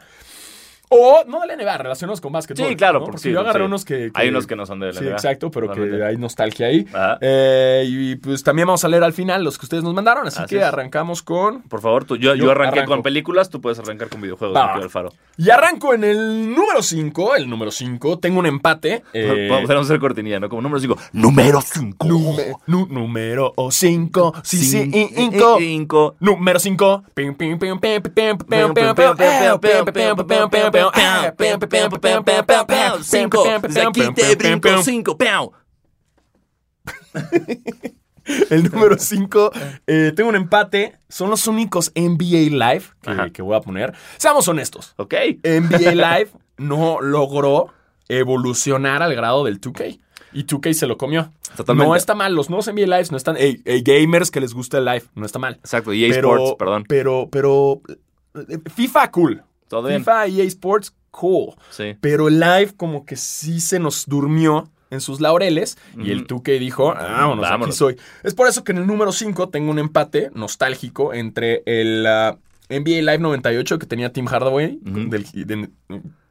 [0.89, 2.67] O, no de la NBA, relacionados con básquetbol.
[2.67, 3.05] Sí, claro, ¿no?
[3.05, 3.65] porque porque sí, yo agarré sí.
[3.65, 5.11] unos que, que- Hay unos que no son de la Sí, NBA.
[5.13, 6.85] exacto, pero que hay nostalgia ahí.
[7.21, 10.39] Eh, y pues también vamos a leer al final los que ustedes nos mandaron, así,
[10.41, 10.63] Así que es.
[10.67, 11.61] arrancamos con...
[11.63, 12.93] Por favor, tú, yo, yo, Yo arranqué arranco.
[12.93, 15.11] con películas, tú puedes arrancar con videojuegos, Alfaro.
[15.37, 19.03] Y arranco en el número 5, el número 5, tengo un empate.
[19.13, 20.49] eh, Podemos hacer cortinilla, ¿no?
[20.49, 20.97] Como número 5.
[21.13, 22.07] Número 5.
[22.07, 25.55] nume- nu- número 5, sí, sí, eh, cinco.
[25.59, 26.15] 5.
[26.19, 27.03] Número 5.
[33.03, 33.43] Cinco.
[33.61, 35.17] Desde aquí te brinco 5.
[35.17, 35.51] Pau.
[38.49, 39.51] El número 5,
[39.85, 40.97] tengo un empate.
[41.09, 43.93] Son los únicos NBA Live que, que voy a poner.
[44.17, 44.93] Seamos honestos.
[44.97, 45.13] Ok.
[45.43, 47.71] NBA Live no logró
[48.09, 49.99] evolucionar al grado del 2K.
[50.33, 51.31] Y 2K se lo comió.
[51.55, 51.87] Totalmente.
[51.87, 52.33] No está mal.
[52.33, 53.37] Los nuevos NBA Lives no están.
[53.37, 55.55] Ey, ey, gamers que les gusta el live, no está mal.
[55.55, 55.93] Exacto.
[55.93, 56.83] EA Sports, perdón.
[56.87, 57.81] Pero, pero.
[58.35, 59.43] eh, FIFA, cool.
[59.67, 59.99] Todo bien.
[60.01, 61.53] FIFA, EA Sports, cool.
[61.69, 61.95] Sí.
[62.01, 65.77] Pero el live, como que sí se nos durmió en sus laureles.
[65.97, 66.27] Y el.
[66.27, 67.75] 2K dijo, vámonos, aquí Vámonos.
[67.75, 67.97] soy.
[68.23, 72.37] Es por eso que en el número 5 tengo un empate nostálgico entre el ah,
[72.69, 75.09] NBA Live 98 que tenía Tim Hardaway Ujú.
[75.09, 75.69] del- de-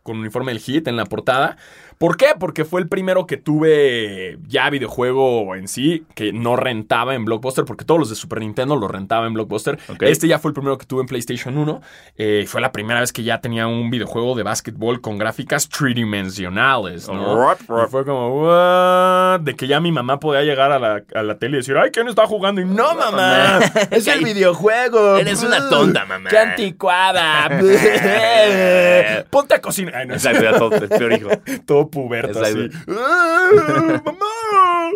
[0.03, 1.57] con uniforme del Hit en la portada.
[1.99, 2.29] ¿Por qué?
[2.39, 7.65] Porque fue el primero que tuve ya videojuego en sí, que no rentaba en Blockbuster,
[7.65, 9.79] porque todos los de Super Nintendo los rentaba en Blockbuster.
[10.01, 11.81] Este ya fue el primero que tuve en PlayStation 1.
[12.17, 17.09] Eh, fue la primera vez que ya tenía un videojuego de básquetbol con gráficas tridimensionales,
[17.09, 17.53] ¿no?
[17.53, 21.39] Y fue como, "What?", De que ya mi mamá podía llegar a la, a la
[21.39, 22.61] tele y decir, ay, ¿quién está jugando?
[22.61, 23.59] Y no, mamá,
[23.91, 25.17] es el videojuego.
[25.19, 26.31] Eres una tonta, mamá.
[26.31, 27.49] Qué anticuada.
[29.31, 29.95] Ponte a cocinar.
[29.97, 31.29] Ay, no, Exacto, ya todo, el peor hijo.
[31.67, 32.69] todo puberto así.
[32.89, 34.91] ¡Ah, ¡Mamá!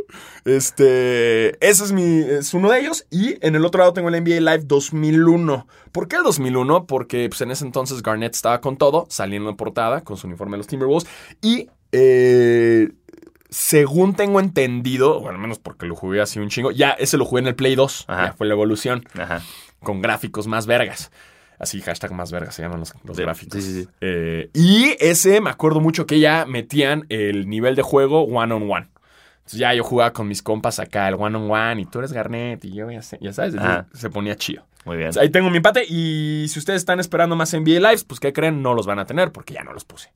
[0.44, 3.06] Este, ese es mi, es uno de ellos.
[3.10, 5.66] Y en el otro lado tengo el NBA Live 2001.
[5.92, 6.86] ¿Por qué el 2001?
[6.86, 10.52] Porque pues, en ese entonces Garnett estaba con todo, saliendo en portada con su uniforme
[10.52, 11.06] de los Timberwolves.
[11.42, 12.90] Y eh,
[13.50, 17.24] según tengo entendido, o al menos porque lo jugué así un chingo, ya ese lo
[17.24, 18.04] jugué en el Play 2.
[18.08, 18.26] Ajá.
[18.26, 19.42] Ya fue la evolución Ajá.
[19.80, 21.10] con gráficos más vergas.
[21.58, 23.62] Así, hashtag más vergas se llaman los, los Sí, gráficos.
[23.62, 23.88] sí, sí, sí.
[24.00, 28.70] Eh, y ese me acuerdo mucho que ya metían el nivel de juego one on
[28.70, 28.88] one.
[29.38, 32.12] Entonces ya yo jugaba con mis compas acá, el one on one, y tú eres
[32.12, 33.54] Garnet, y yo ya, sé- ya sabes,
[33.94, 34.66] se ponía chido.
[34.84, 35.06] Muy bien.
[35.08, 38.32] Entonces, ahí tengo mi empate, y si ustedes están esperando más NBA Lives, pues ¿qué
[38.32, 38.62] creen?
[38.62, 40.10] No los van a tener porque ya no los puse.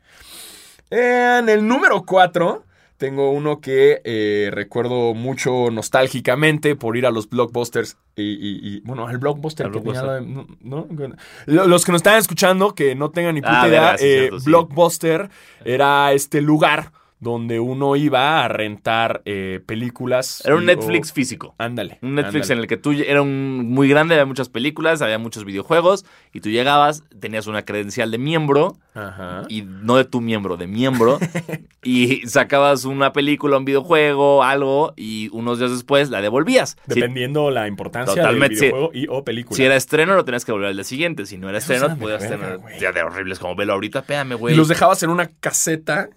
[0.91, 2.65] En el número 4
[3.03, 8.81] tengo uno que eh, recuerdo mucho nostálgicamente por ir a los blockbusters y, y- y,
[8.85, 10.23] bueno, al blockbuster que tenía Blockbuster.
[10.23, 10.87] la- ¿no?
[10.87, 11.67] ¿no?
[11.67, 14.19] Los que nos están escuchando que no tengan ni puta Ah, idea, verga, sí, eh,
[14.21, 14.45] cierto, sí.
[14.47, 15.31] blockbuster
[15.65, 20.43] era este lugar donde uno iba a rentar eh, películas.
[20.45, 21.55] Era un y- Netflix o- físico.
[21.57, 21.99] ándale.
[22.03, 22.53] Un Netflix ándale.
[22.55, 26.41] en el que tú era un muy grande, había muchas películas, había muchos videojuegos, y
[26.41, 29.43] tú llegabas, tenías una credencial de miembro, Ajá.
[29.49, 31.21] y no de tu miembro, de miembro,
[31.85, 36.77] y sacabas una película, un videojuego, algo, y unos días después la devolvías.
[36.89, 39.57] Si, Dependiendo la importancia Totalmente, del videojuego y o película.
[39.57, 41.25] si era estreno, lo tenías que devolver al día siguiente.
[41.27, 44.55] Si no era Esos estreno, podías tener ya de horribles como velo ahorita, espérame, güey.
[44.55, 46.09] Y los dejabas en una caseta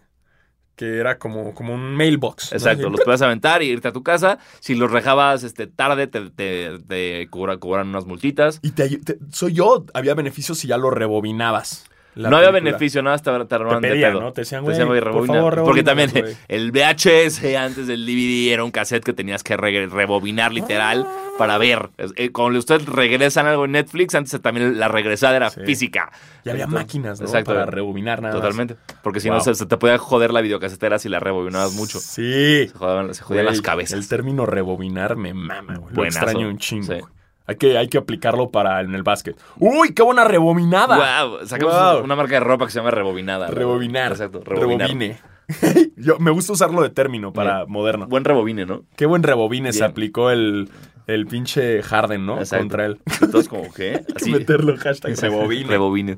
[0.76, 2.52] que era como, como un mailbox.
[2.52, 2.58] ¿no?
[2.58, 4.38] Exacto, los podías aventar y irte a tu casa.
[4.60, 8.60] Si los dejabas este, tarde, te, te, te cobra- cobran unas multitas.
[8.62, 11.86] Y te- soy yo, había beneficios si ya lo rebobinabas.
[12.15, 14.21] La no había beneficio, nada, más te, te armaban de pedían, pedo.
[14.21, 14.32] ¿no?
[14.34, 15.34] Te decían, Te güey, por rebobina.
[15.36, 16.12] favor, Porque también
[16.47, 21.06] el VHS antes del DVD era un cassette que tenías que re- rebobinar literal
[21.38, 21.89] para ver.
[22.15, 25.62] Eh, Cuando ustedes regresan algo en Netflix, antes también la regresada era Sí.
[25.65, 26.12] física.
[26.45, 27.25] Y había Entonces, máquinas, ¿no?
[27.28, 27.54] Exacto.
[27.54, 28.41] Para rebobinar nada más.
[28.41, 28.75] Totalmente.
[29.04, 29.38] Porque si Wow.
[29.39, 31.99] no, se, se te podía joder la videocasetera si la rebobinabas mucho.
[31.99, 32.67] Sí.
[32.69, 33.99] Se jodaban, se jodían las cabezas.
[33.99, 35.93] El término rebobinar me mama, güey.
[35.95, 36.93] Lo extraño un chingo.
[36.93, 37.01] Sí.
[37.48, 39.38] Hay que, hay que aplicarlo para en el básquet.
[39.60, 41.26] ¡Uy, qué buena rebobinada!
[41.26, 42.04] Wow, sacamos Wow.
[42.04, 43.48] una marca de ropa que se llama Rebobinada.
[43.48, 44.12] Rebobinar.
[44.14, 44.88] Exacto, rebobinar.
[44.90, 45.20] Rebobine.
[45.96, 47.72] Yo, me gusta usarlo de término para Bien.
[47.72, 48.08] moderno.
[48.08, 48.84] Buen rebobine, ¿no?
[48.96, 50.70] Qué buen rebobine se aplicó el,
[51.06, 52.40] el pinche Harden, ¿no?
[52.40, 52.64] Exacto.
[52.64, 53.00] Contra él.
[53.32, 53.94] Todos como, ¿qué?
[53.98, 54.32] Hay que Así.
[54.32, 55.68] meterlo, hashtag rebobine.
[55.70, 56.18] Rebobine.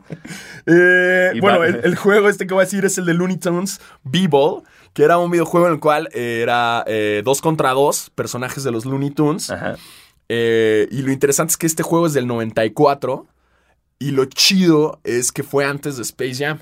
[0.65, 4.63] Eh, bueno, el juego este que voy a decir es el de Looney Tunes B-Ball,
[4.93, 8.85] que era un videojuego en el cual era eh, dos contra dos personajes de los
[8.85, 9.49] Looney Tunes.
[9.49, 9.75] Ajá.
[10.29, 13.25] Eh, y lo interesante es que este juego es del 94
[13.99, 16.59] y lo chido es que fue antes de Space Jam.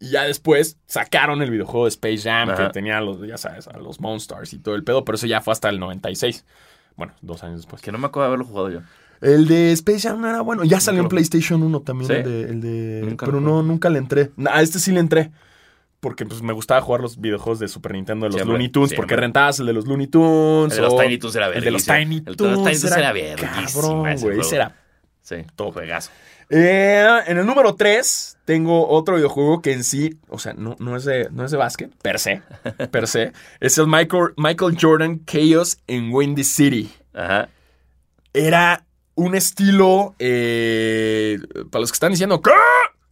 [0.00, 2.66] Y ya después sacaron el videojuego de Space Jam, Ajá.
[2.66, 5.40] que tenía los, ya sabes, a los Monsters y todo el pedo, pero eso ya
[5.40, 6.44] fue hasta el 96.
[6.96, 7.80] Bueno, dos años después.
[7.80, 8.80] Que no me acuerdo de haberlo jugado yo.
[9.20, 10.64] El de Space Jam era bueno.
[10.64, 11.08] Ya salió en.
[11.08, 12.14] PlayStation 1 también ¿Sí?
[12.14, 12.42] el de.
[12.50, 14.30] el de- pero no, nunca le entré.
[14.50, 15.30] A este sí le entré.
[16.04, 18.90] Porque pues, me gustaba jugar los videojuegos de Super Nintendo de los Siempre, Looney Tunes.
[18.90, 19.02] siempre.
[19.02, 20.76] Porque rentabas el de los Looney Tunes.
[20.76, 21.84] El de los Tiny Toons era El de los.
[21.86, 22.62] Tiny El de los.
[22.62, 24.40] Tiny Toons era Cabrón, güey.
[24.40, 24.76] Ese era
[25.22, 25.36] Sí.
[25.56, 25.72] Todo.
[25.72, 26.10] Juegazo.
[26.50, 30.94] Eh, en el número 3 tengo otro videojuego que en sí, o sea, no, no,
[30.94, 32.42] es, de, no es de básquet, per se,
[32.90, 33.32] per se.
[33.60, 36.92] Es el Michael, Michael Jordan Chaos en Windy City.
[37.14, 37.48] Ajá.
[38.34, 41.38] Era un estilo, eh,
[41.70, 42.50] para los que están diciendo, ¿qué?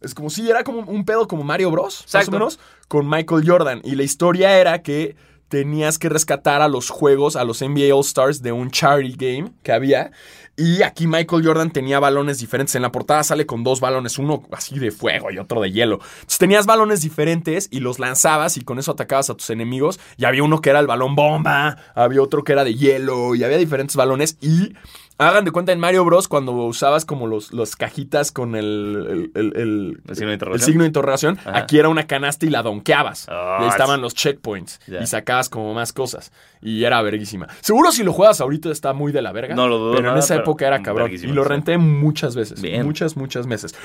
[0.03, 2.31] Es como si era como un pedo como Mario Bros, más o Exacto.
[2.31, 3.81] menos, con Michael Jordan.
[3.83, 5.15] Y la historia era que
[5.47, 9.53] tenías que rescatar a los juegos, a los NBA All Stars de un charity game
[9.61, 10.11] que había.
[10.55, 12.73] Y aquí Michael Jordan tenía balones diferentes.
[12.75, 15.99] En la portada sale con dos balones, uno así de fuego y otro de hielo.
[16.15, 19.99] Entonces tenías balones diferentes y los lanzabas y con eso atacabas a tus enemigos.
[20.17, 23.43] Y había uno que era el balón bomba, había otro que era de hielo y
[23.43, 24.37] había diferentes balones.
[24.41, 24.73] Y
[25.17, 26.27] hagan de cuenta en Mario Bros.
[26.27, 30.65] cuando usabas como los, los cajitas con el, el, el- el- ¿El signo de interrogación?
[30.65, 31.39] signo de interrogación.
[31.39, 31.57] Ajá.
[31.59, 33.27] Aquí era una canasta y la donkeabas.
[33.29, 34.79] Ah, y ahí estaban los checkpoints.
[35.01, 36.31] Y sacabas como más cosas.
[36.61, 37.47] Y era verguísima.
[37.61, 39.55] Seguro si lo juegas ahorita está muy de la verga.
[39.55, 41.11] No lo dudo Pero en esa pero época era cabrón.
[41.11, 42.61] Y lo renté muchas veces.
[42.61, 42.85] Bien.
[42.85, 43.75] Muchas, muchas veces.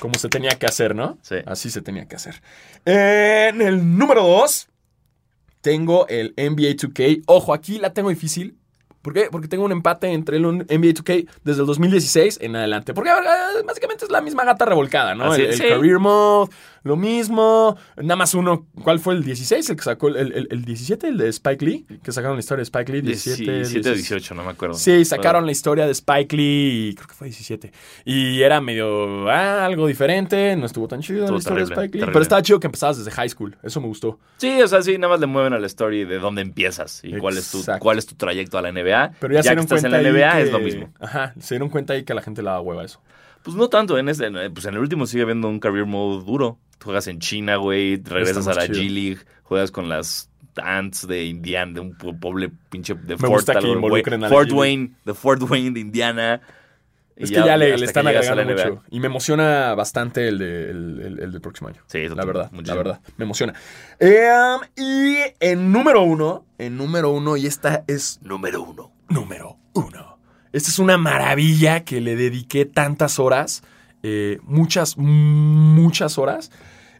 [0.00, 1.18] Como se tenía que hacer, ¿no?
[1.22, 1.36] Sí.
[1.46, 2.42] Así se tenía que hacer.
[2.84, 4.68] En el número 2
[5.66, 7.24] tengo el NBA 2K.
[7.26, 8.56] Ojo, aquí la tengo difícil.
[9.02, 9.26] ¿Por qué?
[9.32, 12.94] Porque tengo un empate entre el NBA 2K desde el 2016 en adelante.
[12.94, 15.32] Porque eh, básicamente es la misma gata revolcada, ¿no?
[15.32, 15.64] Así el, el sí.
[15.68, 16.52] Career Mode,
[16.86, 17.76] lo mismo.
[17.96, 18.66] Nada más uno.
[18.82, 19.70] ¿Cuál fue el 16?
[19.70, 21.86] El que sacó el, el- el 17, el de Spike Lee.
[22.02, 23.00] Que sacaron la historia de Spike Lee.
[23.02, 23.96] 17, 17 o 16.
[23.96, 24.74] 18, no me acuerdo.
[24.76, 27.72] Sí, sacaron la historia de Spike Lee, y creo que fue 17.
[28.04, 31.80] Y era medio ah, algo diferente, no estuvo tan chido Estuvo la historia terrible, de
[31.82, 32.00] Spike Lee.
[32.00, 32.12] terrible.
[32.12, 34.18] Pero estaba chido que empezabas desde high school, eso me gustó.
[34.36, 37.16] Sí, o sea, sí, nada más le mueven a la story de dónde empiezas y
[37.18, 39.12] cuál es, tu, cuál es tu trayecto a la NBA.
[39.20, 40.92] Pero ya, se que dieron estás cuenta en la NBA que- es lo mismo.
[41.00, 43.00] Ajá, se dieron cuenta ahí que a la gente le da hueva eso.
[43.46, 46.24] Pues no tanto, en, ese, en- pues en el último sigue habiendo un career mode
[46.24, 46.58] duro.
[46.84, 48.80] Juegas en China, güey, regresas a la chido.
[48.80, 50.28] G-League, juegas con las
[50.60, 54.34] Ants de Indiana, de un pobre pinche de Me Fort, gusta que involucren a la
[54.34, 54.50] Fort.
[54.52, 56.40] Wayne, de Fort Wayne de Indiana.
[57.16, 58.82] Y Es que ya le, le están agregando mucho.
[58.90, 61.82] Y me emociona bastante el, de, el, el- el del próximo año.
[61.86, 62.74] Sí, La verdad, muchísimo.
[62.76, 63.00] la verdad.
[63.16, 63.54] Me emociona.
[64.00, 68.92] Eh, um, y en número uno, en número uno, y esta es Número uno.
[69.08, 70.15] número uno.
[70.56, 73.62] Esta es una maravilla que le dediqué tantas horas,
[74.02, 76.50] eh, muchas, muchas horas,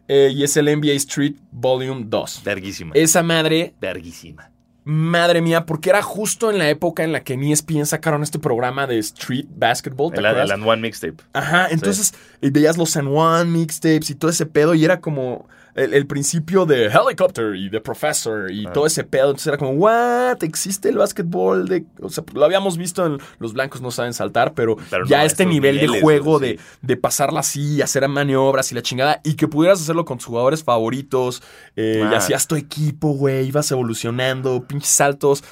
[0.07, 2.41] eh, y es el NBA Street Volume 2.
[2.45, 2.91] Verguísima.
[2.93, 4.51] Esa madre, Verguísima.
[4.83, 8.37] madre mía, porque era justo en la época en la que en ESPN sacaron este
[8.37, 10.45] programa de Street Basketball, ¿te El, acuerdas?
[10.45, 11.15] el And One Mixtape.
[11.33, 15.47] Ajá, entonces eh, veías los San Juan mixtapes y todo ese pedo y era como
[15.77, 18.73] el, el principio de Helicopter y de Professor y Ah.
[18.73, 19.27] todo ese pedo.
[19.27, 20.43] Entonces era como, ¿what?
[20.43, 21.67] ¿Existe el básquetbol?
[21.69, 21.85] De...
[22.01, 25.23] O sea, lo habíamos visto en Los Blancos No Saben Saltar, pero, Pero ya no,
[25.23, 26.59] este nivel de juego de, sí.
[26.81, 30.63] de pasarla así, hacer maniobras y la chingada y que pudieras hacerlo con tus jugadores
[30.63, 31.41] favoritos
[31.77, 32.17] eh, y Ah.
[32.17, 35.43] hacías tu equipo, güey, ibas evolucionando, pinches saltos.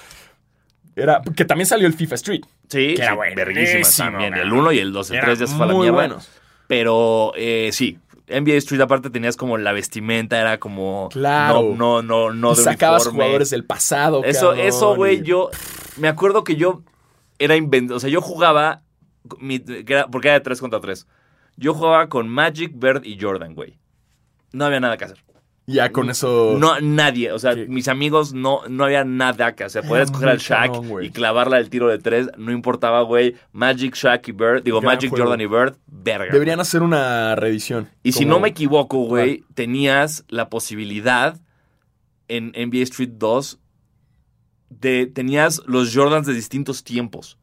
[0.96, 2.42] Era, que también salió el FIFA Street.
[2.70, 4.34] Sí, Que era sí, verguísima man.
[4.34, 5.10] El 1 y el 2.
[5.12, 5.96] El Eran 3 ya se fue a la muy mierda.
[5.98, 6.30] buenos.
[6.68, 11.10] Pero eh, sí, NBA Street aparte tenías como la vestimenta, era como...
[11.12, 11.62] Claro.
[11.76, 13.24] No, no, no, no de sacabas uniforme.
[13.26, 14.24] jugadores del pasado.
[14.24, 15.50] Eso, cabrón, eso, güey, y- yo...
[15.98, 16.82] Me acuerdo que yo
[17.40, 17.98] era inventado...
[17.98, 18.82] O sea, yo jugaba...
[19.40, 21.08] mi- porque era de 3 contra 3.
[21.58, 23.78] Yo jugaba con Magic, Bird y Jordan, güey.
[24.52, 25.24] No había nada que hacer.
[25.68, 26.58] Ya con eso.
[26.60, 27.32] No, nadie.
[27.32, 27.66] O sea, Sí.
[27.68, 29.84] mis amigos no, no había nada que hacer.
[29.88, 32.30] Podías coger muy al Shaq cabrón, y clavarla al tiro de tres.
[32.38, 33.36] No importaba, güey.
[33.52, 34.64] Magic, Shaq y Bird.
[34.64, 35.26] Digo, Gran Magic, juego.
[35.26, 35.76] Jordan y Bird.
[35.88, 36.32] Verga.
[36.32, 37.90] Deberían hacer una reedición.
[38.04, 41.40] Y si no me equivoco, güey, tenías la posibilidad
[42.28, 43.60] en NBA Street 2
[44.70, 45.08] de...
[45.08, 47.40] Tenías los Jordans de distintos tiempos.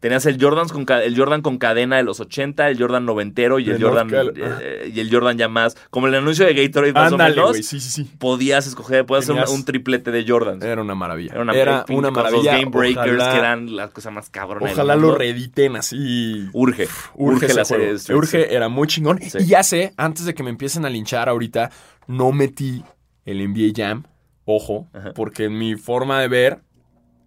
[0.00, 3.64] Tenías el, Jordans con, el Jordan con cadena de los 80, el Jordan noventero y
[3.70, 5.76] el, El Jordan, eh, y el Jordan ya más.
[5.90, 7.50] Como el anuncio de Gatorade más Ándale, o menos.
[7.52, 7.62] güey.
[7.62, 8.10] Sí, sí, sí.
[8.18, 10.62] podías escoger, podías hacer un, un triplete de Jordans.
[10.64, 11.32] Era una maravilla.
[11.32, 12.52] Era una, Era una con los maravilla.
[12.58, 16.48] Game Breakers, Ojalá- que eran la cosa más cabrona del Ojalá lo reediten así.
[16.52, 16.88] Urge.
[17.14, 18.14] Urge, la serie de.
[18.14, 19.20] Urge, era muy chingón.
[19.22, 21.70] Y ya sé, antes de que me empiecen a linchar ahorita,
[22.06, 22.82] no metí
[23.24, 24.04] el NBA Jam.
[24.44, 25.12] Ojo, Ajá.
[25.14, 26.58] porque en mi forma de ver,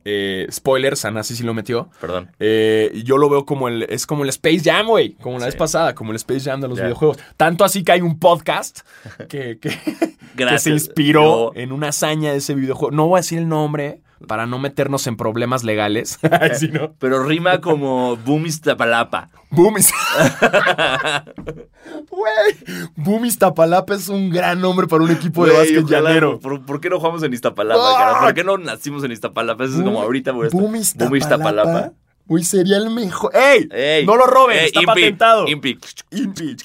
[0.05, 1.89] eh, spoiler, Sanasi sí lo metió.
[1.99, 2.31] Perdón.
[2.39, 3.83] Eh, yo lo veo como el.
[3.83, 5.13] Es como el Space Jam, güey.
[5.15, 5.51] Como la Sí.
[5.51, 7.17] vez pasada, como el Space Jam de los videojuegos.
[7.37, 8.79] Tanto así que hay un podcast
[9.29, 10.63] que, que, que Gracias.
[10.63, 12.95] se inspiró Yo- en una hazaña de ese videojuego.
[12.95, 16.19] No voy a decir el nombre para no meternos en problemas legales.
[16.41, 16.93] Ay, sí, ¿no?
[16.99, 19.29] Pero rima como Boomis Tapalapa.
[19.51, 19.91] Boomis.
[22.07, 23.31] Güey.
[23.37, 26.39] Tapalapa es un gran nombre para un equipo de básquet llanero.
[26.39, 28.19] ¿por, por qué no jugamos en Iztapalapa, cara?
[28.19, 29.63] ¿Por qué no nacimos en Iztapalapa?
[29.63, 30.49] Eso es como ahorita, güey.
[30.51, 31.71] Boomis Boomis Tapalapa.
[31.71, 31.93] Tapalapa.
[32.29, 33.35] Güey, sería el mejor.
[33.35, 33.67] ¡Ey!
[33.71, 35.47] Ey, no lo roben, ey, está Impi, patentado.
[35.47, 35.79] Impi.
[36.11, 36.55] Impi.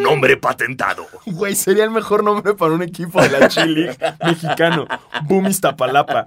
[0.00, 1.06] Nombre patentado.
[1.26, 4.86] Güey, sería el mejor nombre para un equipo de la Chile mexicano.
[5.24, 6.26] Boom Iztapalapa.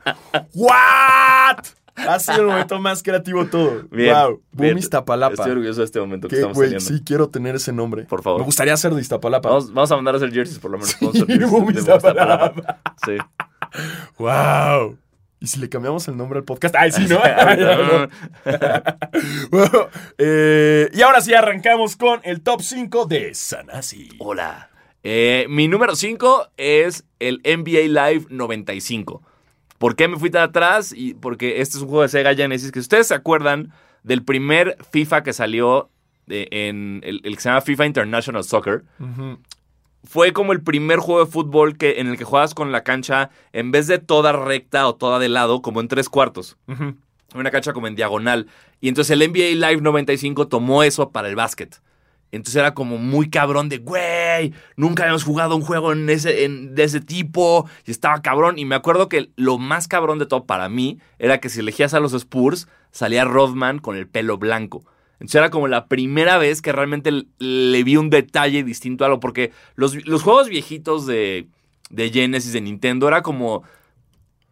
[0.53, 1.57] ¿What?
[1.95, 3.83] Ha sido el momento más creativo todo.
[3.91, 4.13] Bien.
[4.13, 4.41] wow.
[4.51, 4.71] bien.
[4.73, 5.33] Boom Iztapalapa.
[5.33, 6.93] Estoy orgulloso de este momento que estamos güey, teniendo.
[6.97, 8.03] sí quiero tener ese nombre.
[8.03, 8.39] Por favor.
[8.39, 9.49] Me gustaría ser de Iztapalapa.
[9.49, 10.95] Vamos, vamos a mandar a hacer jerseys por lo menos.
[10.99, 11.69] Jerseys Boom.
[11.71, 12.79] Iztapalapa.
[13.05, 13.17] Sí.
[14.17, 14.97] Wow.
[15.43, 16.73] ¿Y si le cambiamos el nombre al podcast?
[16.73, 17.17] Ay, sí, ¿no?
[19.51, 24.07] Bueno, eh, y ahora sí arrancamos con el top 5 de Sanasi.
[24.19, 24.69] Hola.
[25.03, 29.21] Eh, mi número 5 es el NBA Live 95.
[29.77, 30.93] ¿Por qué me fui tan atrás?
[30.95, 34.23] Y porque este es un juego de Sega Genesis que si ustedes se acuerdan del
[34.23, 35.89] primer FIFA que salió
[36.25, 39.39] de- en el, el que se llama FIFA International Soccer, Ujú.
[40.03, 43.29] Fue como el primer juego de fútbol que, en el que juegas con la cancha
[43.53, 46.57] en vez de toda recta o toda de lado, como en tres cuartos.
[47.35, 48.47] Una cancha como en diagonal.
[48.81, 51.81] Y entonces el NBA Live 95 tomó eso para el básquet.
[52.31, 56.73] Entonces era como muy cabrón de, güey, nunca habíamos jugado un juego en ese, en-
[56.75, 57.69] de ese tipo.
[57.85, 58.57] Y estaba cabrón.
[58.59, 61.93] Y me acuerdo que lo más cabrón de todo para mí era que si elegías
[61.93, 64.83] a los Spurs, salía Rodman con el pelo blanco.
[65.13, 69.19] Entonces era como la primera vez que realmente le vi un detalle distinto a algo.
[69.19, 71.47] Porque los, los juegos viejitos de,
[71.89, 73.63] de Genesis, de Nintendo, era como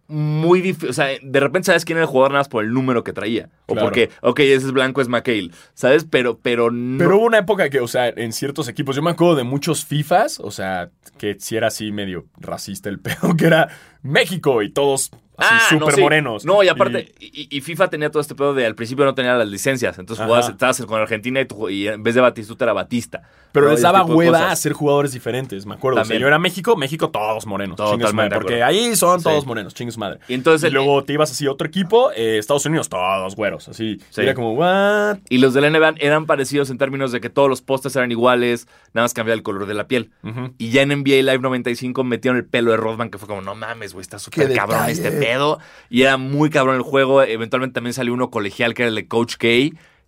[0.08, 0.90] muy difícil.
[0.90, 3.14] O sea, de repente sabes quién era el jugador nada más por el número que
[3.14, 3.50] traía.
[3.66, 3.88] O Claro.
[3.88, 5.52] porque, ok, ese es blanco, es McHale.
[5.74, 6.06] ¿Sabes?
[6.10, 6.98] Pero, pero no.
[6.98, 9.86] Pero hubo una época que, o sea, en ciertos equipos, yo me acuerdo de muchos
[9.86, 13.70] FIFAs, o sea, que si era así medio racista el pedo, que era
[14.04, 16.02] México y todos así Ah, no, súper sí.
[16.02, 16.46] morenos.
[16.46, 19.34] No, y aparte, y, y FIFA tenía todo este pedo de al principio no tenía
[19.36, 19.98] las licencias.
[20.00, 23.22] Entonces jugabas, estabas con Argentina y, tu- y en vez de Batistuta era Batista.
[23.54, 23.74] Pero ¿no?
[23.74, 26.00] les daba hueva a ser jugadores diferentes, me acuerdo.
[26.02, 27.76] O sea, yo era México, México todos morenos.
[27.76, 29.26] Totalmente madre, porque ahí son Sí.
[29.26, 30.20] todos morenos, chingue su madre.
[30.30, 33.68] Y entonces el- luego te ibas así a otro equipo, eh, Estados Unidos, todos güeros,
[33.68, 34.00] así.
[34.10, 34.22] Sí.
[34.22, 35.18] Era como, what?
[35.30, 38.10] Y los de la NBA eran parecidos en términos de que todos los postes eran
[38.12, 40.12] iguales, nada más cambiaba el color de la piel.
[40.58, 43.54] Y ya en NBA Live 95 metieron el pelo de Rodman, que fue como, no
[43.56, 45.60] mames, güey, está súper ¡Qué cabrón este pedo.
[45.90, 47.24] Y era muy cabrón el juego.
[47.24, 49.48] Eventualmente también salió uno colegial que era el de Coach K,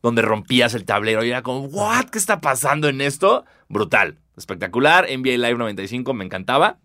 [0.01, 1.23] donde rompías el tablero.
[1.23, 2.05] Y era como, ¿what?
[2.05, 3.45] ¿Qué está pasando en esto?
[3.69, 5.05] Brutal, espectacular.
[5.05, 6.77] NBA Live 95 me encantaba.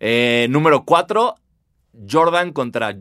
[0.00, 1.34] Eh, número 4,
[2.10, 2.96] Jordan contra.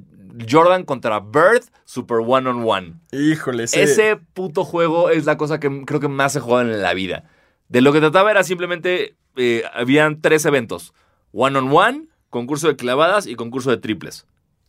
[0.49, 2.93] Jordan contra Bird, Super One on One.
[3.13, 3.83] Híjole, ese...
[3.83, 7.23] Ese puto juego es la cosa que creo que más he jugado en la vida.
[7.69, 10.93] De lo que trataba era simplemente, eh, habían tres eventos.
[11.31, 14.25] One on one, concurso de clavadas y concurso de triples.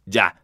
[0.07, 0.41] Ya.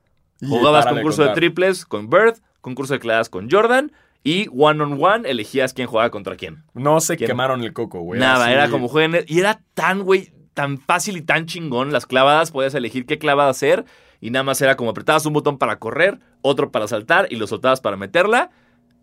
[0.47, 3.93] Jugabas de concurso de triples con Bird, concurso de clavadas con Jordan
[4.25, 6.65] y one on one elegías quién jugaba contra quién.
[6.75, 7.29] No se ¿Quién?
[7.29, 8.21] quemaron el coco, güey.
[8.21, 9.25] Nada, así- era como jueguen.
[9.29, 11.93] Y era tan, güey, tan fácil y tan chingón.
[11.93, 13.85] Las clavadas, podías elegir qué clavada hacer.
[14.21, 17.47] Y nada más era como apretabas un botón para correr, otro para saltar y lo
[17.47, 18.51] soltabas para meterla.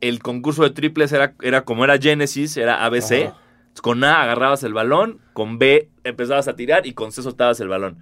[0.01, 3.27] El concurso de triples era, era como era Genesis, era ABC.
[3.27, 3.37] Ajá.
[3.81, 7.67] Con A agarrabas el balón, con B empezabas a tirar y con C soltabas el
[7.69, 7.99] balón.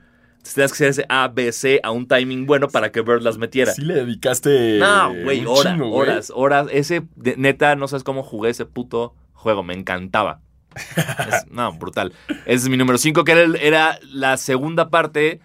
[0.53, 3.37] Tenías que hacer ese A, B, C a un timing bueno para que Bird las
[3.37, 3.71] metiera.
[3.73, 4.79] Sí le dedicaste.
[4.79, 5.91] No, güey, un horas, güey.
[5.91, 6.67] horas, horas.
[6.71, 9.63] Ese, de- neta, no sabes cómo jugué ese puto juego.
[9.63, 10.41] Me encantaba.
[10.75, 12.13] Es- no, brutal.
[12.45, 15.39] Ese es mi número 5, que era, el- era la segunda parte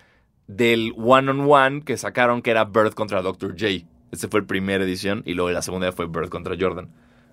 [0.47, 3.53] del One on One que sacaron, que era Bird contra Dr.
[3.53, 3.87] J.
[4.11, 6.88] Ese fue el primera edición y luego la segunda fue Bird contra Jordan.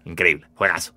[0.06, 0.94] Increíble, juegazo.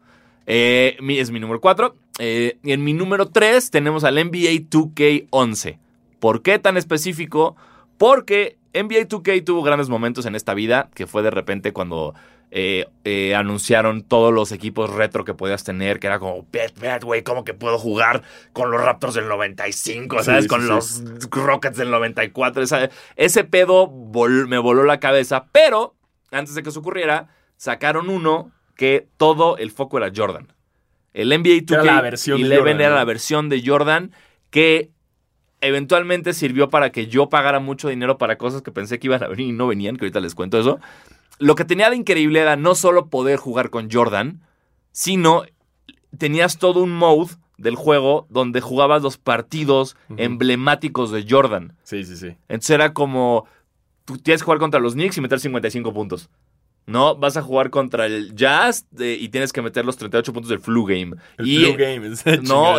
[0.47, 1.97] Eh, es mi número 4.
[2.21, 5.79] y en mi número 3 tenemos al NBA 2K11.
[6.23, 7.57] ¿Por qué tan específico?
[7.99, 12.15] Porque NBA 2K tuvo grandes momentos en esta vida, que fue de repente cuando
[12.53, 17.23] eh, eh, anunciaron todos los equipos retro que podías tener, que era como, bet, güey,
[17.25, 20.21] ¿cómo que puedo jugar con los Raptors del 95?
[20.21, 20.45] Sí, ¿Sabes?
[20.45, 20.69] sí, con sí.
[20.69, 22.63] los Rockets del 94.
[22.63, 25.97] Esa- ese pedo vol- me voló la cabeza, pero
[26.31, 30.53] antes de que eso ocurriera, sacaron uno que todo el foco era Jordan.
[31.15, 32.95] El NBA 2K Era la versión de 11 Jordan, era ¿no?
[32.97, 34.13] la versión de Jordan
[34.51, 34.91] que
[35.63, 39.29] eventualmente sirvió para que yo pagara mucho dinero para cosas que pensé que iban a
[39.29, 40.79] venir y no venían, que ahorita les cuento eso.
[41.39, 44.43] Lo que tenía de increíble era no solo poder jugar con Jordan,
[44.91, 45.45] sino
[46.19, 51.77] tenías todo un mode del juego donde jugabas los partidos emblemáticos de Jordan.
[51.85, 52.37] Sí, sí, sí.
[52.49, 53.47] Entonces era como,
[54.05, 56.29] tú tienes que jugar contra los Knicks y meter 55 puntos.
[56.85, 60.59] No, vas a jugar contra el Jazz y tienes que meter los 38 puntos del
[60.59, 61.15] flu game.
[61.39, 62.07] El y, flu game.
[62.13, 62.75] es No,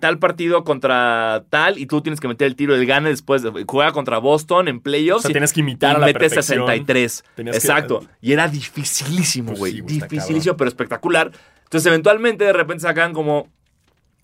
[0.00, 3.42] tal partido contra tal y tú tienes que meter el tiro del gane después.
[3.42, 6.06] de- juega contra Boston en O playoffs sea, y, tienes que imitar y a la
[6.06, 6.66] metes perfección.
[6.66, 7.24] 63.
[7.36, 8.04] Tenías que- Exacto.
[8.20, 9.72] Y era dificilísimo, Pues güey.
[9.74, 11.30] sí, dificilísimo, pero espectacular.
[11.62, 13.48] Entonces, eventualmente, de repente sacan como.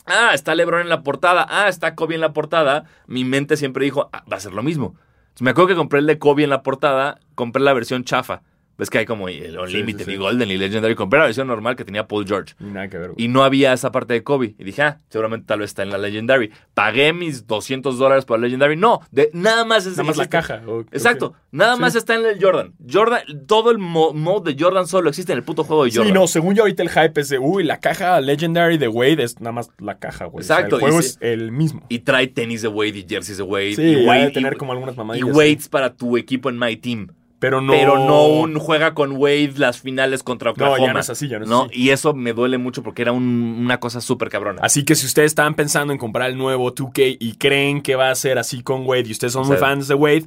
[0.07, 1.47] Ah, está LeBron en la portada.
[1.49, 2.85] Ah, está Kobe en la portada.
[3.07, 4.97] Mi mente siempre dijo, ah, va a ser lo mismo.
[5.21, 7.21] Entonces, me acuerdo que compré el de Kobe en la portada.
[7.37, 8.43] Compré la versión chafa.
[8.81, 10.13] Ves que hay como el Unlimited sí, sí.
[10.13, 10.95] y Golden y Legendary.
[10.95, 12.55] Compré la versión normal que tenía Paul George.
[12.59, 13.25] Y nada que ver, güey.
[13.25, 14.55] Y no había esa parte de Kobe.
[14.59, 16.51] Y dije, ah, seguramente tal vez está en la Legendary.
[16.75, 18.77] Pagué mis 200 dólares por la Legendary.
[18.77, 20.63] No, de, nada más es Nada más la existe- caja.
[20.67, 22.73] o- Exacto, nada más está en el Jordan.
[22.91, 26.07] Jordan, todo el mo- mode de Jordan solo existe en el puto juego de Jordan.
[26.07, 29.23] Sí, no, según yo ahorita el hype es de, uy, la caja Legendary de Wade
[29.23, 30.43] es nada más la caja, güey.
[30.43, 31.83] O sea, Exacto, el juego es el mismo.
[31.91, 33.75] Y trae tenis de Wade y jerseys de Wade.
[33.75, 36.77] Sí, y Wade de tener y, como algunas y weights para tu equipo en My
[36.77, 37.09] Team.
[37.41, 37.73] Pero no.
[37.73, 40.87] Pero no un juega con Wade las finales contra No, Oklahoma.
[40.87, 41.81] ya no es así, ya no es así.
[41.81, 44.61] Y eso me duele mucho porque era un- una cosa súper cabrona.
[44.63, 48.11] Así que si ustedes estaban pensando en comprar el nuevo 2K y creen que va
[48.11, 50.27] a ser así con Wade y ustedes son muy fans de Wade,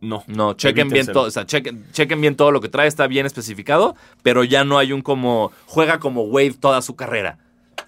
[0.00, 0.24] no.
[0.26, 3.26] No, chequen bien todo, o sea, chequen, chequen bien todo lo que trae, está bien
[3.26, 7.38] especificado, pero ya no hay un como, juega como Wave toda su carrera.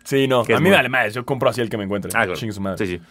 [0.05, 0.41] Sí, no.
[0.43, 1.15] A mí me vale más.
[1.15, 2.11] Yo compro así el que me encuentre.
[2.15, 2.35] Ah, claro.
[2.37, 2.79] Chingue su madre.
[2.87, 3.03] Sí, sí.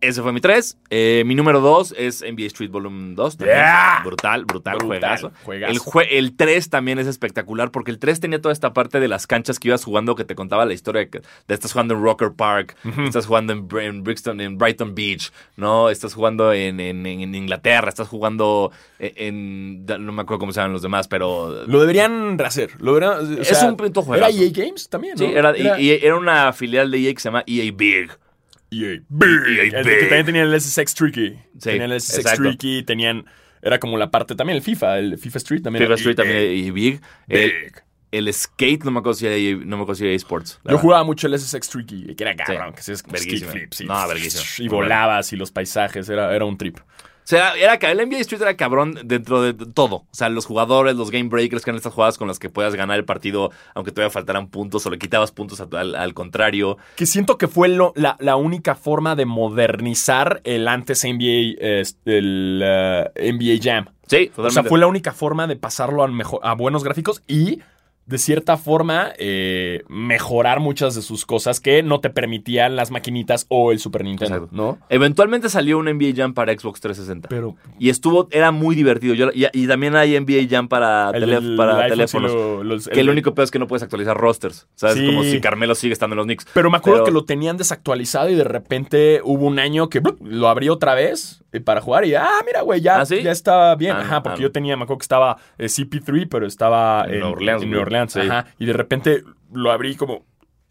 [0.00, 0.78] Ese fue mi 3.
[1.26, 3.36] mi número 2 es NBA Street Volume 2.
[3.36, 3.58] también.
[3.58, 4.00] Yeah.
[4.04, 5.32] Brutal, brutal, Brutal, juegazo.
[5.44, 5.72] juegazo.
[5.72, 9.08] El, jue- el 3 también es espectacular porque el 3 tenía toda esta parte de
[9.08, 11.94] las canchas que ibas jugando que te contaba la historia de que de estás jugando
[11.94, 15.90] en Rocker Park, estás jugando en, Br- en Brixton, en Brighton Beach, ¿no?
[15.90, 20.60] Estás jugando en, en- en Inglaterra, estás jugando en, en- No me acuerdo cómo se
[20.60, 21.66] llaman los demás, pero...
[21.66, 22.70] Lo deberían rehacer.
[22.80, 24.38] Lo deberían, o Es un puto ¿Era juegazo.
[24.42, 25.18] EA Games también?
[25.18, 25.36] Sí, ¿no?
[25.38, 28.10] era, y- y era una filial de EA que se llama EA Big.
[28.70, 29.72] EA Big.
[29.72, 31.30] Que también tenía el SSX Tricky.
[31.30, 32.42] Sí, tenían el SSX exacto.
[32.42, 33.24] Tricky, tenían...
[33.62, 35.84] Era como la parte también, el FIFA, el FIFA Street también.
[35.84, 37.00] FIFA Street también EA EA Big.
[37.28, 37.72] El, Big.
[38.10, 40.60] el skate no me acuerdo si era EA, no me acuerdo si era EA Sports.
[40.64, 43.84] la Yo jugaba mucho el SSX Tricky, que era cabrón, que se es kickflips y,
[43.84, 44.64] No, verguísima.
[44.64, 46.78] y volabas y los paisajes, era, era un trip.
[47.30, 49.94] O sea, era, ca- el NBA Street era cabrón dentro de todo.
[49.96, 52.74] O sea, los jugadores, los game breakers, que eran estas jugadas con las que puedas
[52.74, 56.76] ganar el partido, aunque todavía faltaran puntos o le quitabas puntos al, al contrario.
[56.96, 61.82] Que siento que fue lo- la, la única forma de modernizar el antes NBA, eh,
[62.04, 63.86] el eh, NBA Jam.
[64.08, 64.52] Sí, O totalmente.
[64.54, 67.60] sea, fue la única forma de pasarlo a, mejor, a buenos gráficos y,
[68.10, 73.46] de cierta forma, eh, mejorar muchas de sus cosas que no te permitían las maquinitas
[73.48, 74.56] o el Super Nintendo, Exacto.
[74.56, 74.78] ¿no?
[74.88, 77.28] Eventualmente salió un NBA Jam para Xbox 360.
[77.28, 79.14] Pero Y estuvo, era muy divertido.
[79.14, 82.32] Yo- y, y también hay NBA Jam para, el, para sí teléfonos.
[82.32, 84.66] lo- los- que el único peor es que no puedes actualizar rosters.
[84.74, 84.96] ¿Sabes?
[84.96, 85.06] Sí.
[85.06, 86.46] Como si Carmelo sigue estando en los Knicks.
[86.52, 90.00] Pero me acuerdo Pero- que lo tenían desactualizado y de repente hubo un año que
[90.00, 90.18] ¡blup!
[90.20, 93.22] lo abrí otra vez para jugar y ah, mira, güey, ya, ¿Ah, sí?
[93.22, 93.96] ya está bien.
[93.96, 97.14] Ah, ajá, porque ah, yo tenía, me acuerdo que estaba eh, CP3, pero estaba En
[97.14, 97.70] en, Nueva Orleans, en güey.
[97.70, 98.20] Nueva Orleans, Sí.
[98.20, 98.46] ajá.
[98.58, 100.24] Y de repente lo abrí como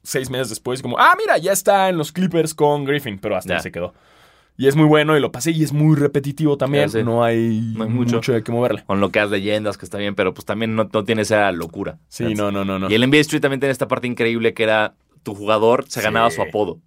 [0.04, 3.56] seis meses después, como, ah, mira, ya está en los Clippers con Griffin, pero hasta
[3.56, 3.94] ahí se quedó.
[4.56, 6.84] Y es muy bueno y lo pasé y es muy repetitivo también.
[6.86, 7.04] Ya sé.
[7.04, 8.18] No hay, No hay mucho.
[8.18, 8.34] mucho.
[8.34, 8.84] de qué moverle.
[8.86, 11.50] Con lo que has leyendas, que está bien, pero pues también no, no tiene esa
[11.54, 11.98] locura.
[12.10, 12.90] Sí, no, no, no, no.
[12.90, 16.04] Y el NBA Street también tiene esta parte increíble que era tu jugador se Sí.
[16.04, 16.80] ganaba su apodo.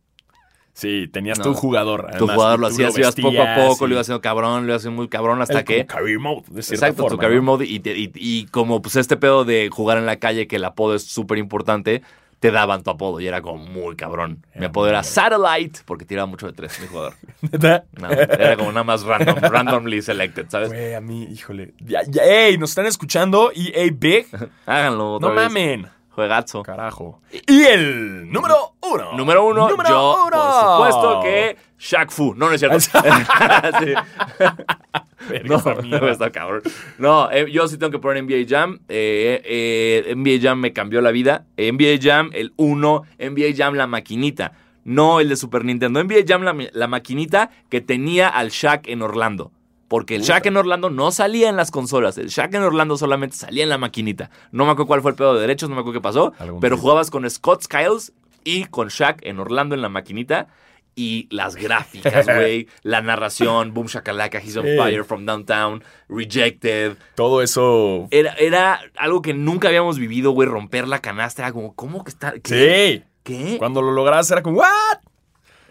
[0.75, 1.45] Sí, tenías No.
[1.45, 2.11] tu jugador.
[2.19, 4.73] Tu jugador lo hacías, ibas poco a vestías poco, y- lo ibas haciendo cabrón, lo
[4.73, 5.85] ibas haciendo muy cabrón hasta el que...
[5.87, 7.53] career mode, de Exacto, tu forma, career ¿no?
[7.53, 10.65] mode y, y- y como pues este pedo de jugar en la calle, que el
[10.65, 12.03] apodo es súper importante,
[12.41, 14.45] te daban tu apodo y era como muy cabrón.
[14.57, 15.05] Mi apodo era.
[15.05, 17.15] Satellite porque tiraba mucho de tres, mi jugador.
[18.01, 20.71] No, era como nada más random, randomly selected, ¿sabes?
[20.71, 21.75] Güey, a mí, híjole.
[21.81, 23.53] Ya, ya, ey, nos están escuchando.
[23.55, 24.27] EA Big.
[24.67, 25.45] Háganlo otra no vez.
[25.45, 25.87] mamen.
[26.15, 26.63] Juegazo.
[26.63, 27.21] Carajo.
[27.49, 29.13] Y el número uno.
[29.15, 30.31] Número uno, Número yo, uno.
[30.31, 32.35] por supuesto que Shaq Fu.
[32.35, 32.79] No, no es cierto.
[33.81, 33.95] Sí.
[35.45, 36.63] No, está cabrón.
[36.99, 38.81] No, eh, yo sí tengo que poner NBA Jam.
[38.89, 41.47] Eh, eh, NBA Jam me cambió la vida.
[41.57, 43.03] NBA Jam, el 1.
[43.21, 44.53] NBA Jam, la maquinita.
[44.85, 46.03] No el de Super Nintendo.
[46.03, 49.53] NBA Jam, la, la maquinita que tenía al Shaq en Orlando.
[49.93, 50.23] Porque el.
[50.23, 52.17] Shaq en Orlando no salía en las consolas.
[52.17, 54.31] El Shaq en Orlando solamente salía en la maquinita.
[54.51, 56.33] No me acuerdo cuál fue el pedo de derechos, no me acuerdo qué pasó.
[56.39, 56.77] Pero tipo.
[56.79, 60.47] jugabas con Scott Skiles y con Shaq en Orlando en la maquinita.
[60.95, 62.69] Y las gráficas, güey.
[62.83, 64.65] la narración, Boom Shakalaka, He's on.
[64.79, 66.97] Fire from Downtown, Rejected.
[67.15, 68.09] Todo eso.
[68.11, 70.49] Era, era algo que nunca habíamos vivido, güey.
[70.49, 71.43] Romper la canasta.
[71.43, 72.33] Era como, ¿cómo que está?
[72.43, 73.03] ¿Qué?
[73.05, 73.09] Sí.
[73.25, 73.59] ¿Qué?
[73.59, 75.02] Cuando lo lograbas era como, ¿what?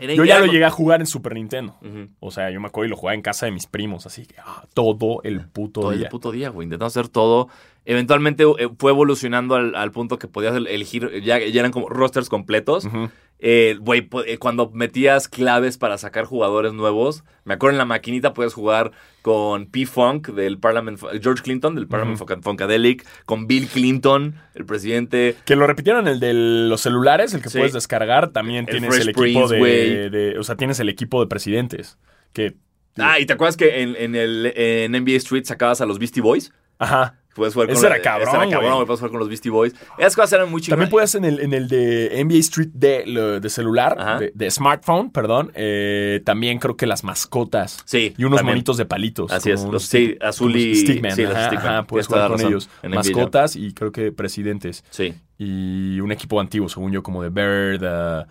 [0.02, 1.78] Era Yo ya lo llegué a jugar en Super Nintendo.
[2.20, 4.36] O sea, yo me acuerdo y lo jugaba en casa de mis primos, así que
[4.44, 6.04] ah, todo el puto Todo día.
[6.06, 6.66] el puto día, güey.
[6.66, 7.48] Intentamos hacer todo.
[7.86, 12.30] Eventualmente eh, fue evolucionando al, al punto que podías elegir, ya, ya eran como rosters
[12.30, 12.88] completos.
[13.82, 18.34] Güey, po- eh, cuando metías claves para sacar jugadores nuevos, me acuerdo en la maquinita
[18.36, 18.92] podías jugar
[19.24, 25.36] con P-Funk del Parliament, George Clinton del Parliament Funk- Funkadelic, con Bill Clinton, el presidente.
[25.46, 27.58] Que lo repitieron el de los celulares, el que Sí.
[27.58, 28.30] puedes descargar.
[28.32, 30.10] También El tienes Fresh el equipo Prince, de, güey.
[30.10, 31.98] de- O sea, tienes el equipo de presidentes.
[32.34, 32.56] Que.
[32.98, 36.22] Ah, ¿y te acuerdas que en, en el en NBA Street sacabas a los Beastie
[36.22, 36.54] Boys?
[36.78, 37.18] Ajá.
[37.34, 38.74] Puedes jugar con Ese la- era cabrón, ese era cabrón, güey.
[38.76, 39.74] güey, puedes jugar con los Beastie Boys.
[39.98, 40.70] Esas cosas eran muy chingonas.
[40.80, 44.52] También puedes en el, en el de NBA Street de, lo- de celular, de, de
[44.52, 45.52] smartphone, perdón.
[45.56, 47.80] eh, también creo que las mascotas.
[47.86, 48.56] Sí, Y unos también.
[48.56, 49.32] monitos de palitos.
[49.32, 51.16] Así es, los sí, azul y- Stickman.
[51.16, 51.68] sí, los Stickman.
[51.74, 52.70] ajá, puedes jugar con ellos.
[52.84, 54.84] Mascotas y creo que presidentes.
[54.90, 55.14] Sí.
[55.38, 57.82] Y un equipo antiguo, según yo, como de Bird.
[57.84, 58.26] uh,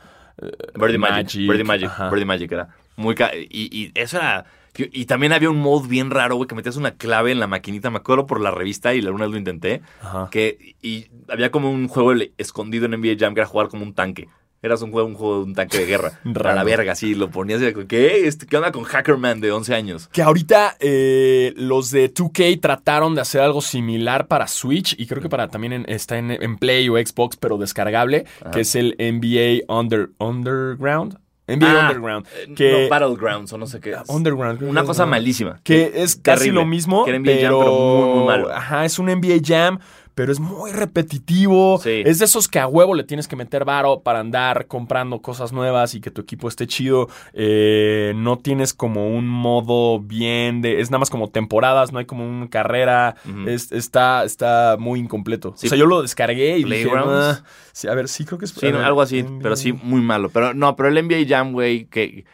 [0.79, 1.41] Birdie Magic.
[1.49, 1.87] Birdie Magic.
[1.89, 2.09] ajá.
[2.11, 2.69] Birdie Magic era.
[2.97, 3.15] Muy
[3.51, 4.45] y, y eso era.
[4.77, 7.47] Y, y también había un mode bien raro, güey, que metías una clave en la
[7.47, 7.91] maquinita.
[7.91, 9.83] Me acuerdo por la revista y la una vez lo intenté.
[10.03, 10.29] Ajá.
[10.31, 13.95] Que, y había como un juego escondido en NBA Jam que era jugar como un
[13.95, 14.29] tanque.
[14.63, 16.21] Eras un juego, un juego de un tanque de guerra.
[16.45, 17.15] a la verga, sí.
[17.15, 18.27] Lo ponías y ¿qué?
[18.29, 20.09] Este, ¿Qué onda con Hackerman de 11 años?
[20.13, 25.23] Que ahorita eh, los de 2K trataron de hacer algo similar para Switch y creo
[25.23, 28.97] que para también en- está en, en Play o Xbox, pero descargable, que es el
[28.99, 31.19] NBA Under, Underground.
[31.57, 32.27] NBA Ah, Underground.
[32.37, 33.95] eh, Que, no, Battlegrounds o no sé qué.
[34.09, 34.59] Underground.
[34.59, 35.61] creo Una que cosa es, malísima.
[35.63, 36.61] Que es casi Terrible.
[36.61, 38.53] lo mismo, Que era NBA Jam, pero muy, muy malo.
[38.55, 39.79] Ajá, es un NBA Jam,
[40.21, 41.79] pero es muy repetitivo.
[41.83, 42.03] Sí.
[42.05, 45.53] Es de esos que a huevo le tienes que meter varo para andar comprando cosas
[45.53, 47.09] nuevas y que tu equipo esté chido.
[47.33, 50.81] Eh, no tienes como un modo bien de...
[50.81, 53.17] Es nada más como temporadas, no hay como una carrera.
[53.47, 55.55] Es- está, está muy incompleto.
[55.57, 55.69] Sí.
[55.69, 56.91] O sea, yo lo descargué y dije...
[56.95, 57.43] "Ah".
[57.73, 58.51] Sí, a ver, sí creo que es...
[58.51, 59.39] Sí, ver, algo así, NBA.
[59.43, 60.29] pero sí muy malo.
[60.29, 62.25] Pero no, pero el NBA Jam, güey, que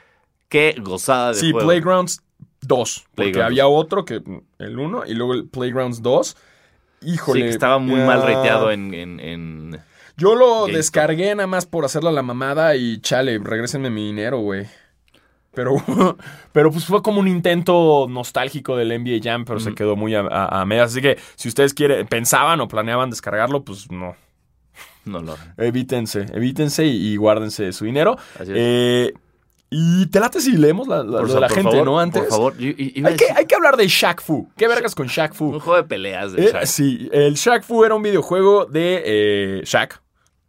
[0.48, 1.68] qué gozada de Sí, juego.
[1.68, 2.22] Playgrounds
[2.62, 3.04] 2.
[3.14, 4.22] Porque había otro que
[4.58, 6.36] el 1 y luego el Playgrounds 2.
[7.02, 7.40] Híjole.
[7.40, 9.80] Sí, que estaba muy ah, mal rateado en, en, en-
[10.16, 10.76] Yo lo GameStop.
[10.76, 14.66] descargué nada más por hacerle a la mamada y chale, regrésenme mi dinero, güey.
[15.54, 15.72] Pero,
[16.52, 20.20] pero pues fue como un intento nostálgico del NBA Jam, pero se quedó muy a,
[20.20, 20.90] a- a medias.
[20.92, 24.16] Así que si ustedes quieren, pensaban o planeaban descargarlo, pues no.
[25.04, 25.36] No lo.
[25.56, 28.16] Evítense, evítense y, y guárdense su dinero.
[28.40, 28.56] Así es.
[28.58, 29.14] Eh,
[29.70, 31.86] y te late si leemos la, la- Por lo de fa- la por gente, favor,
[31.86, 31.98] ¿no?
[32.00, 32.22] Antes.
[32.22, 34.48] Por favor, yo- Hay que, hay que hablar de Shaq Fu.
[34.56, 35.46] ¿Qué vergas con Shaq Fu?
[35.46, 36.66] un juego de peleas de Eh, Shaq.
[36.66, 40.00] sí, el Shaq Fu era un videojuego de eh, Shaq.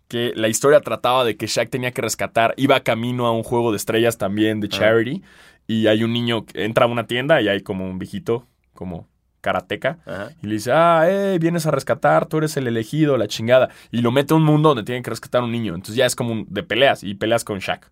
[0.07, 3.72] Que la historia trataba de que Shaq tenía que rescatar, iba camino a un juego
[3.72, 4.78] de estrellas también de Ah.
[4.78, 5.22] charity.
[5.68, 9.09] Y hay un niño que entra a una tienda y hay como un viejito, como
[9.41, 9.99] karateca.
[10.05, 10.30] Ajá.
[10.41, 13.70] Y le dice, ah, eh, vienes a rescatar, tú eres el elegido, la chingada.
[13.91, 15.74] Y lo mete a un mundo donde tienen que rescatar a un niño.
[15.76, 17.91] Entonces ya es como un- de peleas y peleas con Shaq.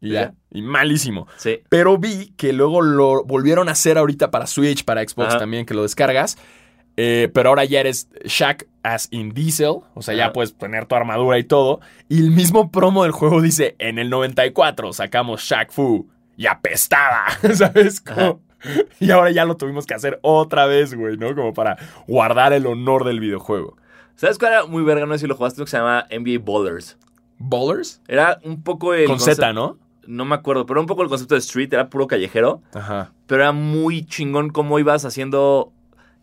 [0.00, 0.32] Y ya.
[0.50, 1.26] Y malísimo.
[1.36, 1.60] Sí.
[1.68, 5.38] Pero vi que luego lo volvieron a hacer ahorita para Switch, para Xbox Ajá.
[5.38, 6.38] también, que lo descargas.
[6.96, 9.76] Eh, pero ahora ya eres Shaq as in Diesel.
[9.94, 11.80] O sea, ya puedes tener tu armadura y todo.
[12.08, 17.26] Y el mismo promo del juego dice: En el 94 sacamos Shaq Fu y apestaba.
[17.54, 18.00] ¿Sabes?
[18.00, 18.40] Como-
[18.98, 21.34] Y ahora ya lo tuvimos que hacer otra vez, güey, ¿no?
[21.34, 23.76] Como para guardar el honor del videojuego.
[24.16, 25.06] ¿Sabes cuál era muy verga?
[25.06, 26.98] No sé si lo jugaste, lo que se llama NBA Ballers.
[27.38, 28.02] ¿Ballers?
[28.06, 29.06] Era un poco el.
[29.06, 29.78] Con Z, ¿no?
[30.06, 32.62] No me acuerdo, pero un poco el concepto de Street, era puro callejero.
[32.74, 33.12] Ajá.
[33.26, 35.72] Pero era muy chingón cómo ibas haciendo.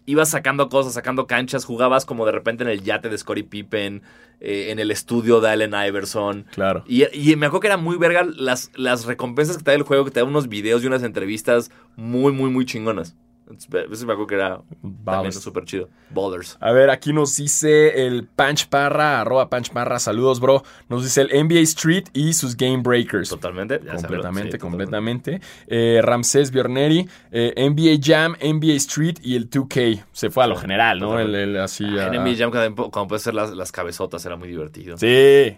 [0.05, 4.03] Ibas sacando cosas, sacando canchas, jugabas como de repente en el yate de Scottie Pippen,
[4.39, 6.45] eh, en el estudio de Allen Iverson.
[6.51, 6.86] Claro.
[6.88, 9.84] Y, y me acuerdo que era muy verga las, las recompensas que te da el
[9.84, 13.17] juego, que te da unos videos y unas entrevistas muy, muy, muy chingonas.
[13.50, 14.62] Entonces, Eso me acuerdo que era
[15.06, 15.89] también súper chido.
[16.10, 16.58] Ballers.
[16.60, 20.64] A ver, aquí nos dice el Punch Parra, arroba Punch Parra, saludos, bro.
[20.89, 23.30] Nos dice el NBA Street y sus Game Breakers.
[23.30, 23.80] Totalmente.
[23.86, 25.41] ya completamente, sí, completamente.
[25.68, 30.04] Eh, Ramsés Biorneri, eh, NBA Jam, NBA Street y el 2K.
[30.12, 31.20] Se fue a lo general, ¿no?
[31.20, 31.86] El, así.
[31.98, 34.98] Ah, a- En NBA Jam, cuando, cuando puedes hacer las, las cabezotas, era muy divertido.
[34.98, 35.58] Sí.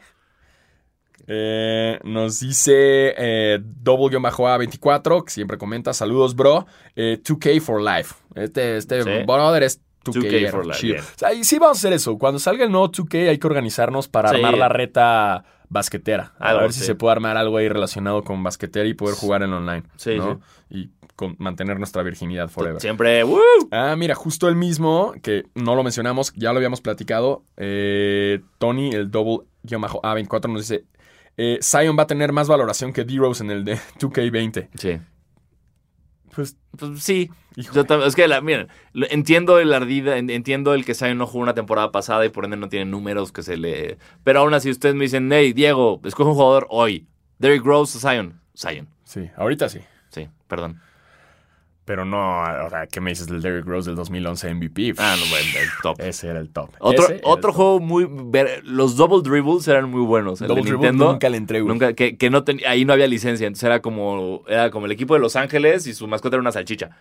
[1.32, 6.66] Eh, nos dice eh, double-a24, que siempre comenta, saludos, bro.
[6.96, 8.16] Eh, 2K for life.
[8.36, 9.10] Este, este Sí.
[9.26, 10.94] brother es 2K, 2K for life, chido.
[10.96, 11.06] bien.
[11.06, 12.18] O sea, y sí vamos a hacer eso.
[12.18, 14.36] Cuando salga el nuevo 2K hay que organizarnos para Sí.
[14.38, 16.34] armar la reta basquetera.
[16.40, 16.86] A Algo, ver si sí.
[16.88, 19.84] se puede armar algo ahí relacionado con basquetera y poder jugar en online.
[19.98, 20.42] Sí, ¿no?
[20.72, 22.82] Y con- mantener nuestra virginidad forever.
[22.82, 23.24] Siempre.
[23.24, 23.40] ¡woo!
[23.70, 27.44] Ah, mira, justo el mismo, que no lo mencionamos, ya lo habíamos platicado.
[27.58, 30.86] eh, Tony, el double-A24, nos dice:
[31.42, 34.68] eh, Zion va a tener más valoración que D-Rose en el de 2K20.
[34.76, 35.00] Sí.
[36.36, 37.30] Pues, Pues sí.
[37.56, 38.68] Yo tam- es que, la, miren,
[39.10, 42.46] entiendo el ardida, en- entiendo el que Zion no jugó una temporada pasada y por
[42.46, 43.98] ende no tiene números que se le...
[44.24, 47.08] Pero aún así ustedes me dicen, hey, Diego, escoge un jugador hoy.
[47.38, 48.40] Derrick Rose o Zion.
[48.56, 48.88] Zion.
[49.04, 49.80] Sí, ahorita sí.
[50.10, 50.80] Sí, perdón.
[51.90, 54.94] Pero no, o sea, ¿qué me dices del Derrick Rose del 2011 MVP?
[55.00, 56.00] Ah, no, bueno, el top.
[56.00, 56.70] Ese era el top.
[56.78, 57.56] Otro, Ese otro el top.
[57.56, 58.08] juego muy...
[58.08, 60.40] ver- Los double dribbles eran muy buenos.
[60.40, 61.14] El Double de dribble Nintendo...
[61.14, 61.74] nunca le entré, güey.
[61.74, 64.92] Nunca, que, que no ten- ahí no había licencia, entonces era como, era como el
[64.92, 66.92] equipo de Los Ángeles y su mascota era una salchicha.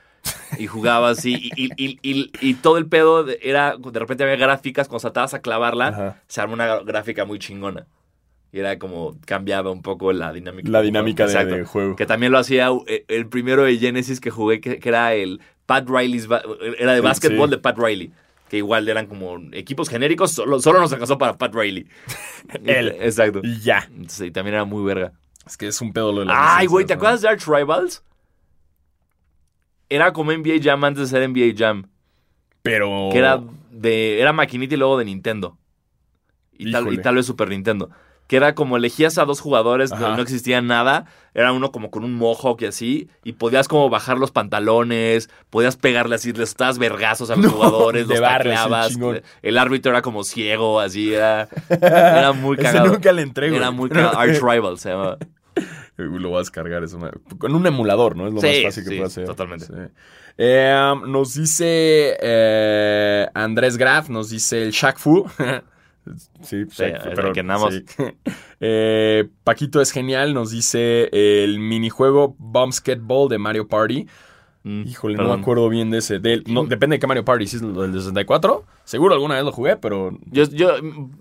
[0.59, 4.24] Y jugaba así, y, y- y- y- y todo el pedo de- era, de repente
[4.24, 6.22] había gráficas, cuando tratabas a clavarla, Ajá.
[6.28, 7.84] se armó una gráfica muy chingona.
[8.51, 10.70] Y era como, cambiaba un poco la dinámica.
[10.70, 11.96] La del dinámica de- del juego.
[11.96, 15.40] Que también lo hacía eh, el primero de Genesis que jugué, que, que era el
[15.66, 16.26] Pat Riley's,
[16.78, 17.57] era de básquetbol sí.
[17.57, 18.11] de Pat Riley.
[18.49, 21.86] Que igual eran como equipos genéricos, solo, solo nos alcanzó para Pat Riley.
[22.64, 22.96] Él.
[23.01, 23.40] Exacto.
[23.44, 23.86] Y ya.
[24.07, 25.12] Sí, también era muy verga.
[25.46, 28.03] Es que es un pedo lo de las Ay, güey, ¿te acuerdas de Arch Rivals?
[29.90, 31.88] Era como NBA Jam antes de ser NBA Jam.
[32.62, 33.11] Pero.
[33.12, 34.20] Que era de.
[34.20, 35.59] Era maquinita y luego de Nintendo.
[36.59, 37.90] Y tal, y tal vez Super Nintendo.
[38.29, 41.07] Que era como elegías a dos jugadores, no, no existía nada.
[41.35, 43.09] Era uno como con un mohawk y así.
[43.24, 45.31] Y podías como bajar los pantalones.
[45.51, 48.91] Podías pegarle así, les estabas vergazos a los No, jugadores, los tacleabas.
[48.93, 49.22] chingón.
[49.43, 51.14] El árbitro era como ciego, así.
[51.14, 52.87] Era, era muy Ese cagado.
[52.93, 53.57] nunca le entrego.
[53.57, 54.18] Era muy cagado.
[54.18, 55.16] Arch Rivals se llamaba.
[55.97, 56.85] Lo vas a descargar.
[56.85, 58.29] Es una- Con un emulador, ¿no?
[58.29, 59.24] Es lo Sí, más fácil que sí, puede hacer.
[59.24, 59.64] totalmente.
[59.66, 59.72] Sí.
[60.37, 65.26] Eh, nos dice eh, Andrés Graf, nos dice el Shaq Fu.
[66.42, 66.64] Sí,
[67.40, 67.74] andamos.
[67.74, 67.84] sí.
[68.61, 74.09] Eh, Paquito es genial, nos dice el minijuego Bombsketball de Mario Party.
[74.64, 76.20] Mm, Híjole, no me acuerdo bien de ese.
[76.46, 78.64] No, depende de qué Mario Party, si es del 64.
[78.84, 80.11] Seguro alguna vez lo jugué, pero...
[80.26, 80.70] Yo, yo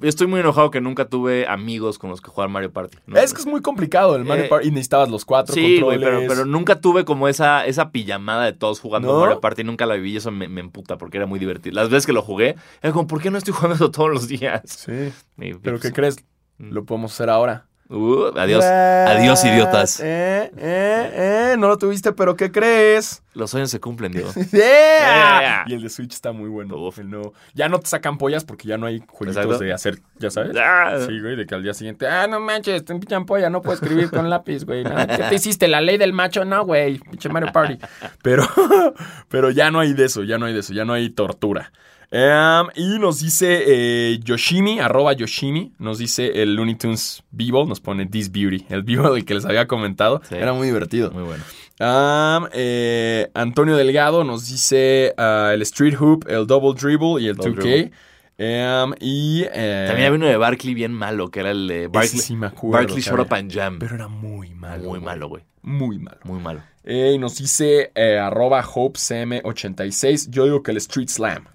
[0.01, 2.97] estoy muy enojado que nunca tuve amigos con los que jugar Mario Party.
[3.05, 3.17] ¿no?
[3.17, 5.87] Es que es muy complicado el Mario Eh, Party y necesitabas los cuatro Sí, pero,
[5.91, 6.27] controles.
[6.29, 9.19] pero nunca tuve como esa, esa pijamada de todos jugando ¿No?
[9.19, 9.63] Mario Party.
[9.63, 11.75] Nunca la viví y eso me, me emputa porque era muy divertido.
[11.75, 14.27] Las veces que lo jugué, era como, ¿por qué no estoy jugando eso todos los
[14.27, 14.61] días?
[14.65, 16.15] Sí, Y, pero pues, ¿qué crees?
[16.57, 16.71] Mm.
[16.71, 17.67] Lo podemos hacer ahora.
[17.89, 18.63] Uh, adiós.
[18.63, 19.07] What?
[19.07, 19.99] Adiós, idiotas.
[19.99, 23.23] Eh, eh, eh, no lo tuviste, pero ¿qué crees?
[23.33, 24.31] Los sueños se cumplen, Diego.
[24.51, 25.39] Yeah.
[25.39, 25.63] Yeah.
[25.67, 26.77] Y el de Switch está muy bueno.
[26.77, 26.99] Uf.
[26.99, 27.33] El nuevo.
[27.53, 29.63] Ya no te sacan pollas porque ya no hay jueguitos Exacto.
[29.63, 30.55] de hacer, ya sabes.
[30.57, 30.97] Ah.
[31.07, 33.75] Sí, güey, de que al día siguiente, ah, no manches, te pinchan polla, no puedo
[33.75, 34.83] escribir con lápiz, güey.
[34.83, 35.67] ¿Qué te hiciste?
[35.67, 36.45] ¿La ley del macho?
[36.45, 37.77] No, güey, pinche Mario Party.
[38.23, 38.47] Pero,
[39.29, 41.71] pero ya no hay de eso, ya no hay de eso, ya no hay tortura.
[42.09, 47.81] Em, y nos dice eh, Yoshimi, arroba Yoshimi, nos dice el Looney Tunes Beeble, nos
[47.81, 50.21] pone This Beauty, el Beeble del que les había comentado.
[50.29, 50.35] Sí.
[50.35, 51.11] Era muy divertido.
[51.11, 51.43] Muy bueno.
[51.79, 57.35] Am, eh, Antonio Delgado nos dice ah, el Street Hoop, el Double Dribble y el
[57.35, 57.61] Double 2K.
[57.61, 57.91] dribble.
[58.39, 62.21] Am, y eh, También había uno de Barkley bien malo, que era el de Barkley,
[62.21, 63.79] sí me acuerdo Barkley que Shut Up and Jam.
[63.79, 64.83] pero era muy malo.
[64.83, 65.43] muy malo, güey.
[65.61, 66.19] Muy malo.
[66.23, 66.61] Muy malo.
[66.85, 67.91] Y nos dice
[68.21, 70.29] arroba HopeCM86.
[70.29, 71.45] Yo digo que el Street Slam.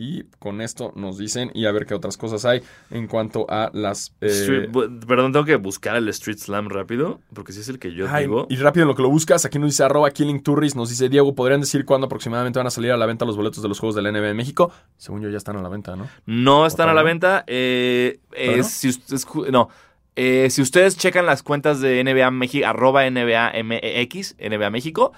[0.00, 3.68] Y con esto nos dicen, y a ver qué otras cosas hay en cuanto a
[3.74, 4.14] las.
[4.20, 4.70] eh, Street-
[5.08, 8.24] perdón, tengo que buscar el Street Slam rápido, porque si es el que yo Ay,
[8.26, 8.46] digo.
[8.48, 11.08] y rápido en lo que lo buscas, aquí nos dice arroba Killing Turris, nos dice
[11.08, 13.80] Diego, ¿podrían decir cuándo aproximadamente van a salir a la venta los boletos de los
[13.80, 14.70] juegos de la NBA en México?
[14.96, 16.08] Según yo ya están a la venta, ¿no?
[16.26, 17.42] No están a la venta.
[17.48, 19.68] eh, ¿Todavía eh, si ustedes, ju- no.
[20.14, 25.12] Eh, si ustedes checan las cuentas de NBA México, arroba NBA MX, NBA México,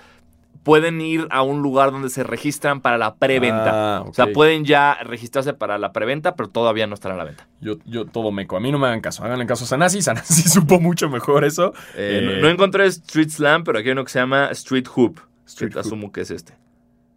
[0.63, 3.97] pueden ir a un lugar donde se registran para la preventa.
[3.99, 7.25] Ah, O sea, pueden ya registrarse para la preventa, pero todavía no están a la
[7.25, 7.49] venta.
[7.61, 8.57] Yo, yo todo meco.
[8.57, 9.25] A mí no me hagan caso.
[9.25, 10.03] Háganle caso a Sanasi.
[10.03, 11.73] Sanasi supo mucho mejor eso.
[11.97, 14.87] Eh, no, Eh, no encontré Street Slam, pero aquí hay uno que se llama Street
[14.97, 15.21] Hoop.
[15.47, 15.81] Street Hoop.
[15.87, 16.55] asumo que es este.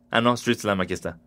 [0.10, 1.18] Ah, no, Street Slam, aquí está.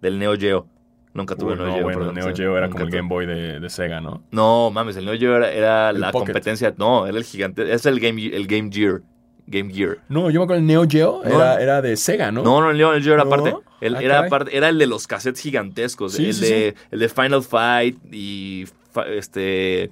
[0.00, 0.66] Del Neo Geo.
[1.12, 1.82] Nunca tuve Uy, Neo no, Geo.
[1.84, 2.90] bueno, el Neo Geo era como el.
[2.90, 4.22] Game Boy de, de Sega, ¿no?
[4.32, 6.26] No, mames, el Neo Geo era, la Pocket.
[6.32, 6.74] competencia.
[6.76, 7.72] No, era el gigante.
[7.72, 9.00] Es el Game, el Game Gear.
[9.46, 9.98] Game Gear.
[10.08, 11.30] No, yo me acuerdo el Neo Geo No.
[11.36, 12.42] era, era de Sega, ¿no?
[12.42, 13.34] No, no, el Neo Geo era ¿No?
[13.34, 13.54] aparte.
[13.80, 14.02] Él Ah,
[14.50, 16.14] era, el de los cassettes gigantescos.
[16.14, 18.66] Sí, el, sí, de, el de Final Fight y
[19.08, 19.90] este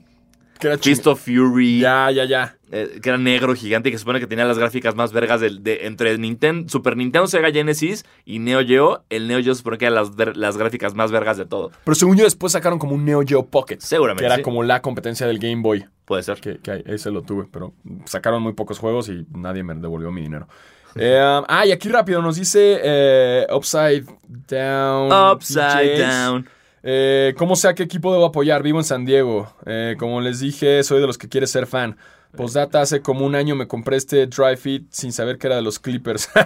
[0.62, 1.80] Que era Fist of Fury.
[1.80, 2.56] Ya, ya, ya.
[2.70, 5.40] eh, que era negro, gigante, y que se supone que tenía las gráficas más vergas
[5.42, 9.04] del- de, entre Nintendo, Super Nintendo, Sega Genesis y Neo Geo.
[9.10, 11.70] El Neo Geo se supone que eran las, las gráficas más vergas de todo.
[11.84, 13.78] Pero según yo después sacaron como un Neo Geo Pocket.
[13.80, 14.22] Seguramente.
[14.22, 14.42] Que era sí.
[14.42, 15.84] como la competencia del Game Boy.
[16.06, 16.40] Puede ser.
[16.40, 17.74] Que, que ese lo tuve, pero
[18.06, 20.46] sacaron muy pocos juegos y nadie me devolvió mi dinero.
[20.94, 24.04] Eh, ah, y aquí rápido nos dice eh, Upside
[24.46, 25.10] Down.
[25.10, 25.98] Upside DJs.
[26.06, 26.48] Down.
[26.83, 28.62] Eh, ¿Cómo sé a qué equipo debo apoyar?
[28.62, 29.53] Vivo en San Diego.
[29.66, 31.97] Eh, como les dije, soy de los que quiere ser fan.
[32.37, 35.61] Postdata, hace como un año me compré este Dry Fit sin saber que era de
[35.62, 36.30] los Clippers.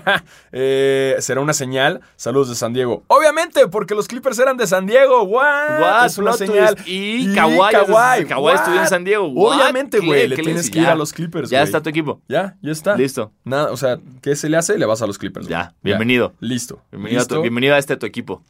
[0.53, 2.01] Eh, ¿Será una señal?
[2.17, 3.05] Saludos de San Diego.
[3.07, 5.23] Obviamente, porque los Clippers eran de San Diego.
[5.23, 5.81] What?
[5.81, 6.07] What?
[6.07, 6.75] Es una Plot señal.
[6.75, 6.89] twist.
[6.89, 8.53] Y Kawhi es Kawhi.
[8.55, 8.89] Estudió en?
[8.89, 9.29] San Diego.
[9.29, 9.57] What?
[9.61, 10.27] Obviamente, güey.
[10.29, 10.93] Le ¿Qué tienes que ir ya.
[10.93, 11.67] a los Clippers, Ya güey.
[11.67, 12.21] está tu equipo.
[12.29, 12.97] Ya, ya está.
[12.97, 13.31] Listo.
[13.45, 14.77] Nada, o sea, ¿qué se le hace?
[14.79, 15.47] Le vas a los Clippers.
[15.47, 15.75] Ya.
[15.83, 16.33] Bienvenido.
[16.41, 16.81] Listo.
[16.91, 17.35] Bienvenido, a Listo.
[17.37, 18.43] tu- bienvenido a este tu equipo.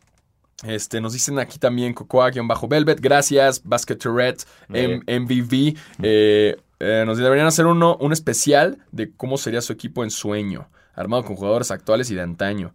[0.65, 5.77] Este, nos dicen aquí también Cocoa-Velvet, gracias, Basket Tourette, M- MVV.
[6.03, 10.69] eh, eh, nos deberían hacer uno, un especial de cómo sería su equipo en sueño,
[10.95, 12.73] armado con jugadores actuales y de antaño.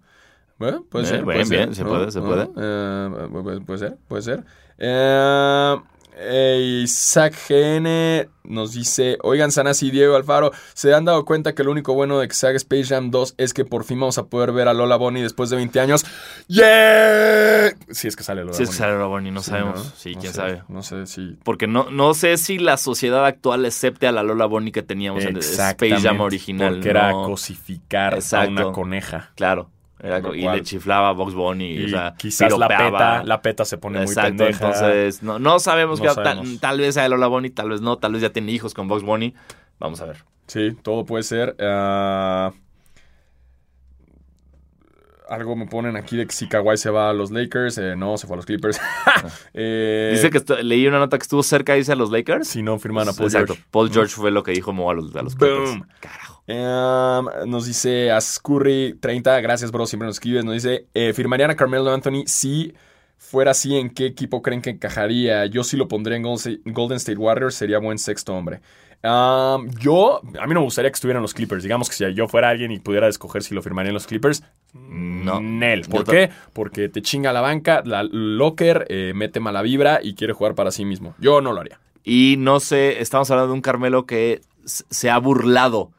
[0.60, 1.26] Bueno, puede Bien, ser.
[1.26, 2.44] bien, puede ser, bien, se puede, se puede.
[2.56, 4.44] Eh, pu- puede ser, puede ser.
[4.78, 5.76] Eh,
[6.16, 11.64] eh, Isaac GN nos dice, oigan, Sanasi y Diego Alfaro, ¿se han dado cuenta que
[11.64, 14.18] lo único bueno de que se haga Space Jam 2 es que por fin vamos
[14.18, 16.06] a poder ver a Lola Bonnie después de 20 años?
[16.48, 17.72] ¡Yeah!
[17.92, 19.76] Si es que sale Lola Si es que sale Bonnie, no Sí, sabemos.
[19.76, 19.92] ¿no?
[19.96, 20.64] Sí, No quién sé, sabe.
[20.68, 21.38] No sé si...
[21.44, 25.24] Porque no, no sé si la sociedad actual acepte a la Lola Bonnie que teníamos
[25.24, 26.74] en el Space Jam original.
[26.74, 29.32] Porque era cosificar a una coneja.
[29.36, 29.70] Claro.
[30.04, 31.74] Era y cual- le chiflaba a Box Bunny.
[31.74, 34.50] Y o sea, quizás la peta, la peta se pone muy pendeja.
[34.66, 36.46] entonces no, no sabemos No que sabemos.
[36.48, 38.88] Tal, tal vez sea Lola Bonnie, tal vez no, tal vez ya tiene hijos con
[38.88, 39.34] Box Bunny.
[39.80, 40.24] Vamos a ver.
[40.48, 41.56] Sí, todo puede ser.
[41.60, 42.52] Ah,
[45.30, 47.78] algo me ponen aquí de que si Kawhi se va a los Lakers.
[47.78, 48.80] eh, no, se fue a los Clippers.
[49.54, 52.48] Eh, Dice que leí una nota que estuvo cerca, dice a los Lakers.
[52.48, 53.54] si no firman a Paul Exacto.
[53.54, 53.68] George.
[53.70, 55.70] Paul George fue lo que dijo Mo a los, a los Clippers.
[55.70, 55.88] Boom.
[56.00, 56.31] Carajo.
[56.48, 60.44] Um, nos dice Ascurry 30, gracias bro, siempre nos escribes.
[60.44, 62.74] Nos dice, eh, ¿firmarían a Carmelo Anthony si
[63.18, 63.78] fuera así?
[63.78, 65.46] ¿En qué equipo creen que encajaría?
[65.46, 68.60] Yo sí lo pondría en Golden State- Warriors, sería buen sexto hombre.
[69.04, 71.64] Um, yo, a mí no me gustaría que estuvieran los Clippers.
[71.64, 75.40] Digamos que si yo fuera alguien y pudiera escoger si lo firmarían los Clippers, No.
[75.42, 75.82] Nel.
[75.84, 76.30] ¿Por Yo qué?
[76.54, 80.70] Porque te chinga la banca, la locker, eh, mete mala vibra y quiere jugar para
[80.72, 81.16] sí mismo.
[81.18, 81.80] Yo no lo haría.
[82.04, 85.92] Y no sé, estamos hablando de un Carmelo que se ha burlado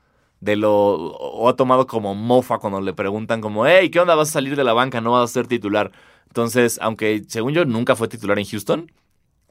[0.42, 0.72] de lo.
[0.72, 4.16] o ha tomado como mofa cuando le preguntan, como, hey, ¿qué onda?
[4.16, 5.00] ¿Vas a salir de la banca?
[5.00, 5.92] No vas a ser titular.
[6.26, 8.90] Entonces, aunque según yo nunca fue titular en Houston,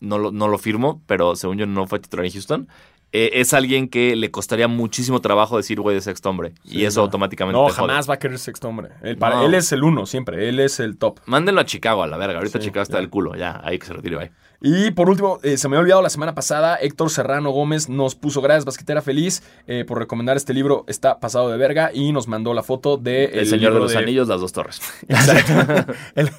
[0.01, 2.67] no lo, no lo firmo, pero según yo no fue titular en Houston.
[3.13, 6.53] eh, es alguien que le costaría muchísimo trabajo decir, güey, de sexto hombre.
[6.63, 7.05] y eso no.
[7.05, 7.87] automáticamente No, te jode.
[7.87, 8.89] jamás va a querer sexto hombre.
[9.01, 9.45] Él, para- No.
[9.45, 10.49] él es el uno siempre.
[10.49, 11.19] Él es el top.
[11.25, 12.37] Mándenlo a Chicago a la verga.
[12.39, 13.35] Ahorita Sí, Chicago está del culo.
[13.35, 14.31] Ya, ahí que se retire, bye.
[14.63, 18.13] Y por último, eh, se me había olvidado la semana pasada, Héctor Serrano Gómez nos
[18.13, 20.85] puso gracias, basquetera feliz, eh, por recomendar este libro.
[20.87, 24.27] Está pasado de verga y nos mandó la foto de El, Señor de los Anillos,
[24.27, 24.79] las dos torres.
[25.07, 25.93] Exacto.
[26.15, 26.29] El-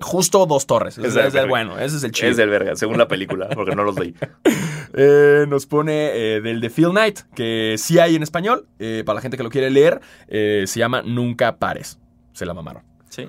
[0.00, 0.96] Justo dos torres.
[0.98, 2.30] Ese es, el bueno, ese es el chido.
[2.30, 4.14] Es del verga, según la película, porque no los leí.
[4.94, 9.16] Eh, nos pone eh, del de Phil Knight, que sí hay en español, eh, para
[9.16, 10.00] la gente que lo quiere leer,
[10.30, 11.98] se llama Nunca Pares.
[12.32, 12.82] Se la mamaron.
[13.10, 13.28] Sí.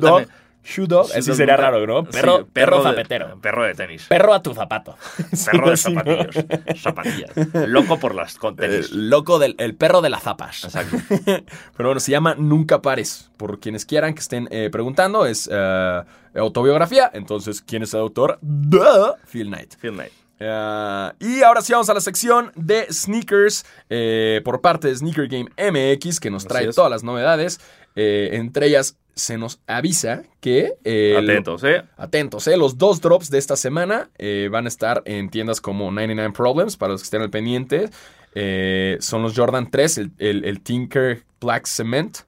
[0.00, 0.28] También-
[0.66, 2.04] shoe dog, así sería raro, ¿no?
[2.04, 3.38] Perro, Sí, perro, de- zapatero.
[3.40, 4.06] perro de tenis.
[4.08, 4.96] Perro a tu zapato.
[5.50, 6.34] Perro de zapatillos.
[6.82, 7.30] Zapatillas.
[7.68, 8.90] Loco por las con El tenis.
[8.90, 10.64] loco del el perro de las zapas.
[10.64, 10.96] Exacto.
[11.76, 13.30] Pero bueno, se llama Nunca Pares.
[13.36, 16.02] Por quienes quieran que estén eh, preguntando, es eh,
[16.34, 17.10] autobiografía.
[17.14, 18.38] Entonces, ¿quién es el autor?
[18.42, 19.74] Duh, Phil Knight.
[19.80, 20.12] Phil Knight.
[20.38, 25.28] Eh, y ahora sí vamos a la sección de sneakers eh, por parte de Sneaker
[25.28, 26.74] Game MX, que nos Así trae es.
[26.76, 27.60] todas las novedades.
[27.94, 30.74] Eh, entre ellas, se nos avisa que...
[30.84, 31.82] eh, Atentos, ¿eh?
[31.96, 32.56] Atentos, ¿eh?
[32.56, 36.76] Los dos drops de esta semana eh, van a estar en tiendas como 99 Problems,
[36.76, 37.88] para los que estén al pendiente.
[38.34, 42.18] Eh, son los Jordan 3, el, el- el Tinker Black Cement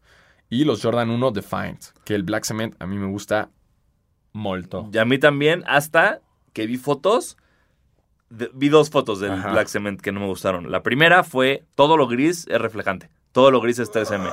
[0.48, 1.84] y los Jordan 1 Defiant.
[2.04, 3.50] Que el Black Cement a mí me gusta
[4.32, 4.88] molto.
[4.92, 6.20] Y a mí también, hasta
[6.54, 7.36] que vi fotos.
[8.30, 9.52] de- vi dos fotos del Ajá.
[9.52, 10.70] Black Cement que no me gustaron.
[10.70, 13.10] La primera fue todo lo gris es reflejante.
[13.32, 14.30] Todo lo gris es 3M.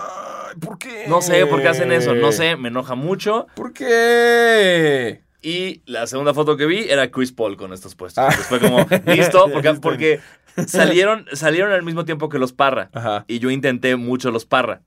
[0.59, 1.05] ¿Por qué?
[1.07, 2.13] No sé por qué hacen eso.
[2.15, 3.47] No sé, me enoja mucho.
[3.55, 5.21] ¿Por qué?
[5.41, 8.23] Y la segunda foto que vi era Chris Paul con estos puestos.
[8.27, 8.31] Ah.
[8.31, 9.45] Fue como, listo,
[9.81, 10.19] porque,
[10.65, 12.89] salieron, salieron al mismo tiempo que los Parra.
[12.93, 13.25] Ajá.
[13.27, 14.81] Y yo intenté mucho los Parra.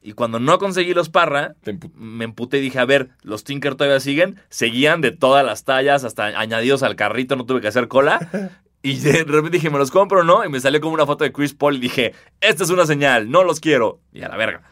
[0.00, 3.74] Y cuando no conseguí los Parra, empu- me emputé y dije, a ver, los Tinker
[3.74, 4.40] todavía siguen.
[4.48, 8.50] Seguían de todas las tallas, hasta añadidos al carrito, no tuve que hacer cola.
[8.80, 10.44] Y de repente dije, ¿me los compro o no?
[10.44, 13.28] Y me salió como una foto de Chris Paul y dije, esta es una señal,
[13.30, 14.00] no los quiero.
[14.12, 14.62] Y a la verga.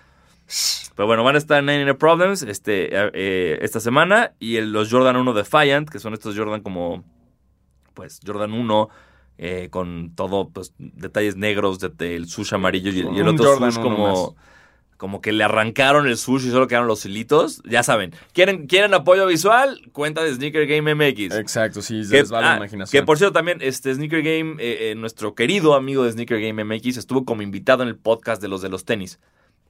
[0.95, 4.33] Pero bueno, van a estar en 99 Problems este, eh, esta semana.
[4.39, 7.05] Y el- los Jordan 1 Defiant, que son estos Jordan como,
[7.95, 8.89] pues, Jordan 1
[9.39, 13.85] eh, con todo, pues, detalles negros del sush amarillo y, y el otro Jordan sush
[13.85, 14.37] 1 como...
[14.97, 17.61] Como que le arrancaron el sush y solo quedaron los hilitos.
[17.69, 19.79] Ya saben, ¿quieren, ¿quieren apoyo visual?
[19.93, 21.35] Cuenta de Sneaker Game MX.
[21.35, 22.99] Exacto, sí, Que, les va la ah, imaginación.
[22.99, 26.65] que por cierto también, este Sneaker Game, eh, eh, nuestro querido amigo de Sneaker Game
[26.65, 29.21] MX estuvo como invitado en el podcast de los de los tenis,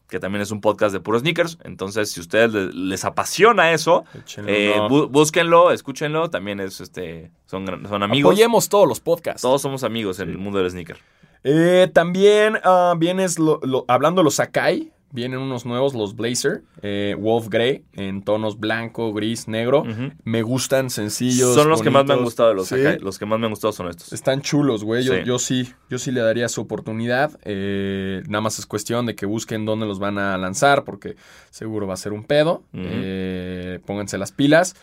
[0.09, 1.59] que también es un podcast de puros sneakers.
[1.65, 4.05] Entonces, si a ustedes le- les, apasiona eso,
[4.47, 6.31] eh, bú- búsquenlo, escúchenlo.
[6.31, 8.31] También es este, son, son amigos.
[8.33, 9.43] Apoyemos todos los podcasts.
[9.43, 10.99] Todos somos amigos en el mundo del sneaker.
[11.45, 14.93] Eh, también ah, vienes lo- lo- hablando de los Sakai.
[15.13, 19.85] Vienen unos nuevos, los Blazer, eh, Wolf Grey, en tonos blanco, gris, negro.
[20.25, 21.55] Me gustan sencillos.
[21.55, 22.77] Son los que más me han gustado los Sí.
[23.01, 24.13] Los que más me han gustado son estos.
[24.13, 25.05] Están chulos, güey.
[25.05, 25.21] Yo, Sí.
[25.25, 27.39] yo sí, yo sí le daría su oportunidad.
[27.45, 31.17] Eh, nada más es cuestión de que busquen dónde los van a lanzar, porque
[31.51, 32.65] seguro va a ser un pedo.
[32.75, 34.75] Eh, pónganse las pilas.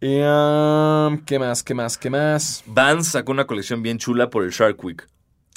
[0.00, 1.62] Um, ¿Qué más?
[1.62, 1.98] ¿Qué más?
[1.98, 2.62] ¿Qué más?
[2.66, 5.06] Vans sacó una colección bien chula por el Shark Week.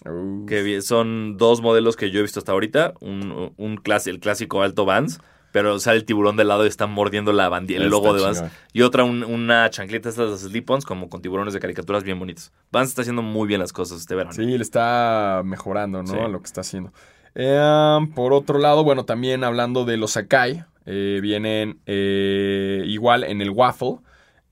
[0.06, 0.48] Uf.
[0.48, 2.94] Que son dos modelos que yo he visto hasta ahorita.
[3.02, 5.20] Un, un clas- el clásico alto Vans,
[5.52, 8.44] pero sale el tiburón de lado y está mordiendo la bandi- el logo de Vans.
[8.74, 12.52] Y otra, un- una chancleta estas slip-ons, como con tiburones de caricaturas bien bonitos.
[12.72, 14.34] Vans está haciendo muy bien las cosas este verano.
[14.34, 16.08] Sí, le está mejorando, ¿no?
[16.08, 16.32] Sí.
[16.32, 16.92] Lo que está haciendo.
[17.36, 23.42] Eh, por otro lado, bueno, también hablando de los Sakai, eh, vienen eh, igual en
[23.42, 23.98] el waffle.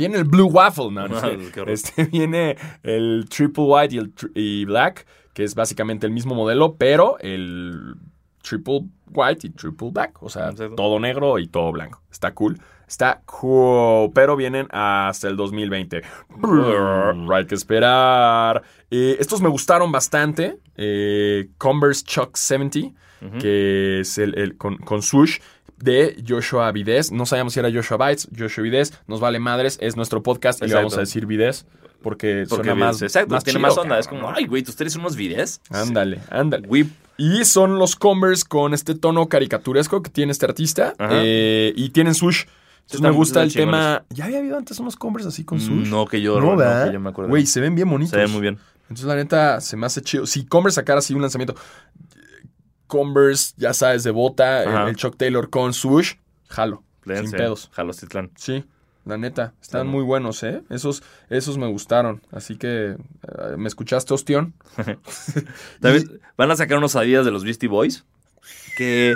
[0.00, 1.06] viene el blue waffle, ¿no?
[1.08, 6.06] no, Ah, este, este viene el triple white y el y black, que es básicamente
[6.06, 7.94] el mismo modelo, pero el
[8.42, 10.74] triple white y triple black, o sea, Exacto.
[10.74, 12.02] todo negro y todo blanco.
[12.10, 12.58] Está cool.
[12.88, 16.02] Está cool, pero vienen hasta el 2020.
[16.38, 18.62] Brrr, hay que esperar.
[18.90, 20.58] Eh, estos me gustaron bastante.
[20.76, 22.78] Eh, Converse Chuck 70,
[23.22, 23.38] Ujú.
[23.38, 25.38] que es el, el- con, con swoosh
[25.80, 27.10] de Joshua Vides.
[27.12, 28.92] No sabíamos si era Joshua Bites, Joshua Vides.
[29.06, 31.66] Nos vale madres, es nuestro podcast y le vamos a decir Vides
[32.02, 33.98] porque, Porque suena más, exacto, más tiene chido, más onda.
[33.98, 35.60] Es como, ay, güey, ¿tus tres unos videos?
[35.70, 36.66] Ándale, ándale.
[36.68, 36.90] Whip.
[37.18, 40.94] Y son los Converse con este tono caricaturesco que tiene este artista.
[40.98, 42.44] Eh, y tienen swoosh.
[42.44, 44.04] Entonces Están- me gusta el tema.
[44.10, 45.88] ¿Ya había habido antes unos Converse así con swoosh?
[45.88, 47.28] No, que yo, No, no, que yo me acuerdo.
[47.28, 48.12] Güey, se ven bien bonitos.
[48.12, 48.58] Se ven muy bien.
[48.84, 50.26] Entonces, la neta, se me hace chido.
[50.26, 51.54] Si Converse sacara así un lanzamiento,
[52.90, 54.88] Converse, ya sabes, de bota, el, Ajá.
[54.90, 56.14] el Chuck Taylor con swoosh,
[56.48, 56.82] jalo.
[57.06, 57.70] Sin pedos.
[57.72, 58.30] Jalostitlán.
[58.36, 58.64] Sí,
[59.06, 59.88] la neta, están Sí.
[59.88, 60.62] muy buenos, ¿eh?
[60.68, 62.20] Esos, esos me gustaron.
[62.30, 62.96] Así que, eh,
[63.56, 64.52] ¿me escuchaste, Ostión?
[66.36, 68.04] Van a sacar unos Adidas de los Beastie Boys.
[68.76, 69.14] Que.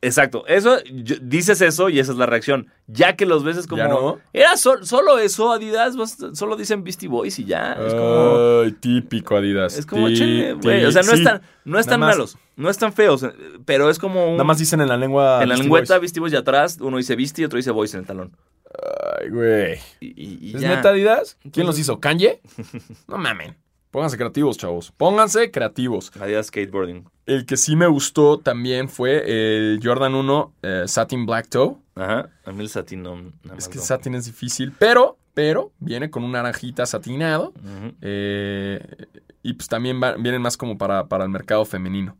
[0.00, 0.44] Exacto.
[0.46, 2.68] Eso, yo- dices eso y esa es la reacción.
[2.86, 3.82] Ya que los ves es como.
[3.82, 4.18] ¿Ya no?
[4.32, 5.94] Era sol- solo eso, Adidas.
[6.34, 7.72] Solo dicen Beastie Boys y ya.
[7.72, 8.60] Es como.
[8.62, 9.76] Ay, típico Adidas.
[9.76, 10.84] Es como che, güey.
[10.84, 11.18] O sea, no sí.
[11.18, 12.38] están, no están más- malos.
[12.56, 13.22] No están feos.
[13.24, 13.32] eh,
[13.64, 14.32] Pero es como un.
[14.34, 15.42] Nada más dicen en la lengua.
[15.42, 16.00] en la Beastie lengüeta, Boys.
[16.02, 18.36] Beastie Boys y atrás, uno dice Beastie y otro dice Boys en el talón.
[19.20, 19.78] Ay, güey.
[20.00, 20.76] Y, y- y ¿Es ya.
[20.76, 21.38] neta Adidas?
[21.52, 21.98] ¿Quién los hizo?
[21.98, 22.40] ¿Kanye?
[23.08, 23.56] No mamen.
[23.90, 24.92] Pónganse creativos, chavos.
[24.96, 26.12] Pónganse creativos.
[26.20, 27.08] Adidas Skateboarding.
[27.26, 31.76] El que sí me gustó también fue el Jordan 1 eh, Satin Black Toe.
[31.94, 32.28] Ajá.
[32.44, 33.16] A mí el satín no.
[33.44, 33.82] nada Es que no.
[33.82, 37.52] satin es difícil, pero, pero viene con un naranjita satinado.
[38.02, 38.80] Eh,
[39.42, 42.16] y pues también va- vienen más como para, para el mercado femenino.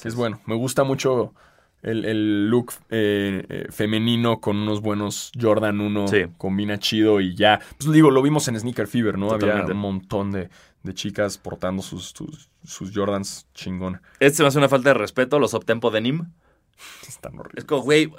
[0.00, 0.40] Que es bueno.
[0.46, 1.34] Me gusta mucho
[1.82, 6.08] el, el look eh, femenino con unos buenos Jordan 1.
[6.08, 6.22] Sí.
[6.38, 7.60] Combina chido y ya.
[7.78, 9.28] Pues digo, lo vimos en Sneaker Fever, ¿no?
[9.28, 9.62] Totalmente.
[9.62, 10.48] Había un montón de,
[10.82, 14.00] de chicas portando sus, sus, sus Jordans chingón.
[14.20, 16.26] Este se me hace una falta de respeto, los Optempo Denim.
[17.08, 17.64] Están Es horribles.
[17.64, 18.10] como, güey,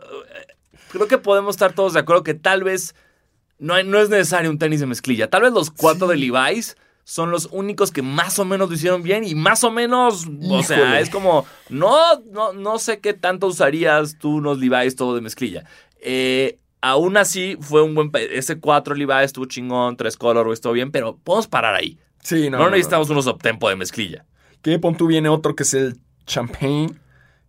[0.92, 2.96] creo que podemos estar todos de acuerdo que tal vez
[3.60, 5.30] no, hay- no es necesario un tenis de mezclilla.
[5.30, 9.04] Tal vez los cuatro de Levi's son los únicos que más o menos lo hicieron
[9.04, 11.98] bien y más o menos, o sea, es como, no,
[12.32, 15.66] no, no sé qué tanto usarías tú unos Levi's todo de mezclilla.
[16.00, 18.10] Eh, aún así, fue un buen...
[18.14, 22.00] Ese 4 Levi's estuvo chingón, tres colorways, todo bien, pero podemos parar ahí.
[22.24, 22.64] Sí, No, no.
[22.66, 24.26] no, necesitamos unos Optempo de mezclilla.
[24.62, 26.90] Que pon tú viene otro que es el Champagne.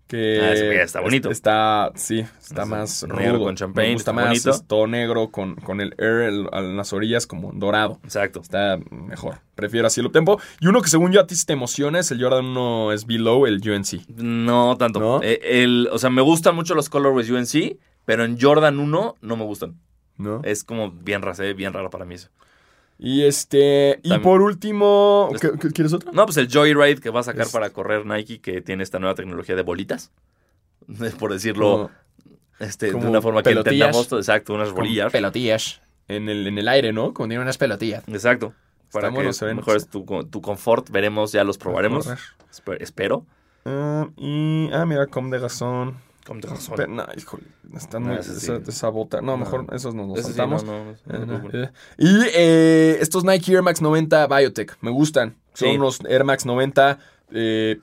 [0.06, 1.30] Que Ah, ese mira, está bonito.
[1.30, 3.44] es- Está, sí, está más negro rudo.
[3.46, 4.26] con champagne, Me gusta está más.
[4.26, 4.50] bonito.
[4.50, 8.00] Es todo negro con, con el air en las orillas como dorado.
[8.04, 8.40] Exacto.
[8.42, 9.38] Está mejor.
[9.54, 10.38] Prefiero así el tempo.
[10.60, 13.46] Y uno que según yo a ti te emociona es el Jordan 1 es below,
[13.46, 14.02] el UNC.
[14.22, 15.00] No tanto.
[15.00, 15.20] ¿No?
[15.22, 19.36] Eh, el, o sea, me gustan mucho los colorways UNC, pero en Jordan 1 no
[19.36, 19.80] me gustan.
[20.18, 20.42] ¿No?
[20.44, 22.28] Es como bien raro, bien raro para mí eso.
[22.98, 23.98] Y este.
[24.02, 25.30] Y por último.
[25.34, 26.12] Es- ¿qué- qué- ¿Quieres otro?
[26.12, 28.98] No, pues el Joyride que va a sacar Es- para correr Nike, que tiene esta
[28.98, 30.12] nueva tecnología de bolitas.
[31.18, 32.26] Por decirlo No,
[32.66, 34.12] este, de como una forma que entendamos.
[34.12, 35.10] Exacto, unas bolillas.
[35.12, 35.80] Pelotillas.
[36.08, 37.14] En el, en el aire, ¿no?
[37.14, 38.04] Como tiene unas pelotillas.
[38.06, 38.52] Exacto.
[38.92, 40.88] Para que mejores tu, tu confort.
[40.90, 42.06] Veremos, ya los probaremos.
[42.78, 43.26] Espero.
[43.64, 44.68] Ah, y.
[44.72, 45.96] Ah, mira, com de razón.
[46.26, 46.74] Con razón.
[46.76, 47.44] Pero, no, híjole,
[47.76, 49.20] están No, muy- esa, esa bota.
[49.20, 49.38] No, No.
[49.38, 50.64] mejor esos nos los Ese sí, saltamos.
[50.64, 51.70] no, no, no, no, no, no, no.
[51.98, 55.36] Y eh, estos Nike Air Max 90 Biotech, me gustan.
[55.52, 55.76] Son Sí.
[55.78, 56.98] los Air Max 90,
[57.32, 57.78] eh,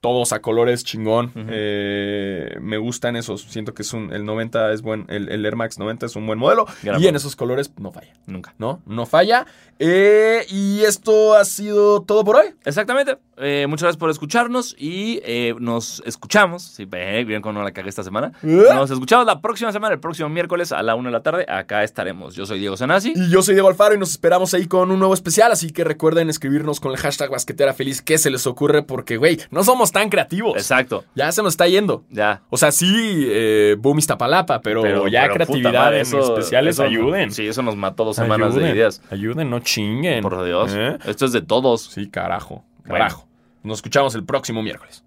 [0.00, 1.32] todos a colores chingón.
[1.50, 3.42] Eh, me gustan esos.
[3.42, 6.26] Siento que es un, el 90 es buen, el, el Air Max 90 es un
[6.26, 6.66] buen modelo.
[6.82, 8.12] Gran y en esos colores no falla.
[8.26, 8.54] Nunca.
[8.58, 8.80] ¿No?
[8.86, 9.46] No falla.
[9.78, 12.46] Eh, y esto ha sido todo por hoy.
[12.64, 13.18] Exactamente.
[13.36, 16.62] Eh, muchas gracias por escucharnos y eh, nos escuchamos.
[16.62, 18.32] Sí, eh, bien como no la cagué esta semana.
[18.42, 21.46] Nos escuchamos la próxima semana, el próximo miércoles a la una de la tarde.
[21.48, 22.34] Acá estaremos.
[22.34, 23.12] Yo soy Diego Sanasi.
[23.14, 25.52] Y yo soy Diego Alfaro y nos esperamos ahí con un nuevo especial.
[25.52, 29.38] Así que recuerden escribirnos con el hashtag basquetera feliz qué se les ocurre porque, güey,
[29.50, 30.56] no somos tan creativos.
[30.56, 31.04] Exacto.
[31.14, 32.04] Ya se nos está yendo.
[32.10, 32.42] Ya.
[32.50, 36.76] O sea, sí, eh, boom Iztapalapa, pero, ya pero, puta creatividad madre, en eso- especiales
[36.76, 37.30] eso- ayuden.
[37.32, 39.02] Sí, eso nos mató dos semanas ayuden, de ideas.
[39.10, 40.22] Ayuden, no chinguen.
[40.22, 40.72] Por Dios.
[40.74, 40.98] ¿Eh?
[41.06, 41.82] Esto es de todos.
[41.82, 42.64] Sí, carajo.
[42.84, 43.04] Bueno.
[43.04, 43.26] Carajo.
[43.62, 45.04] Nos escuchamos el próximo miércoles.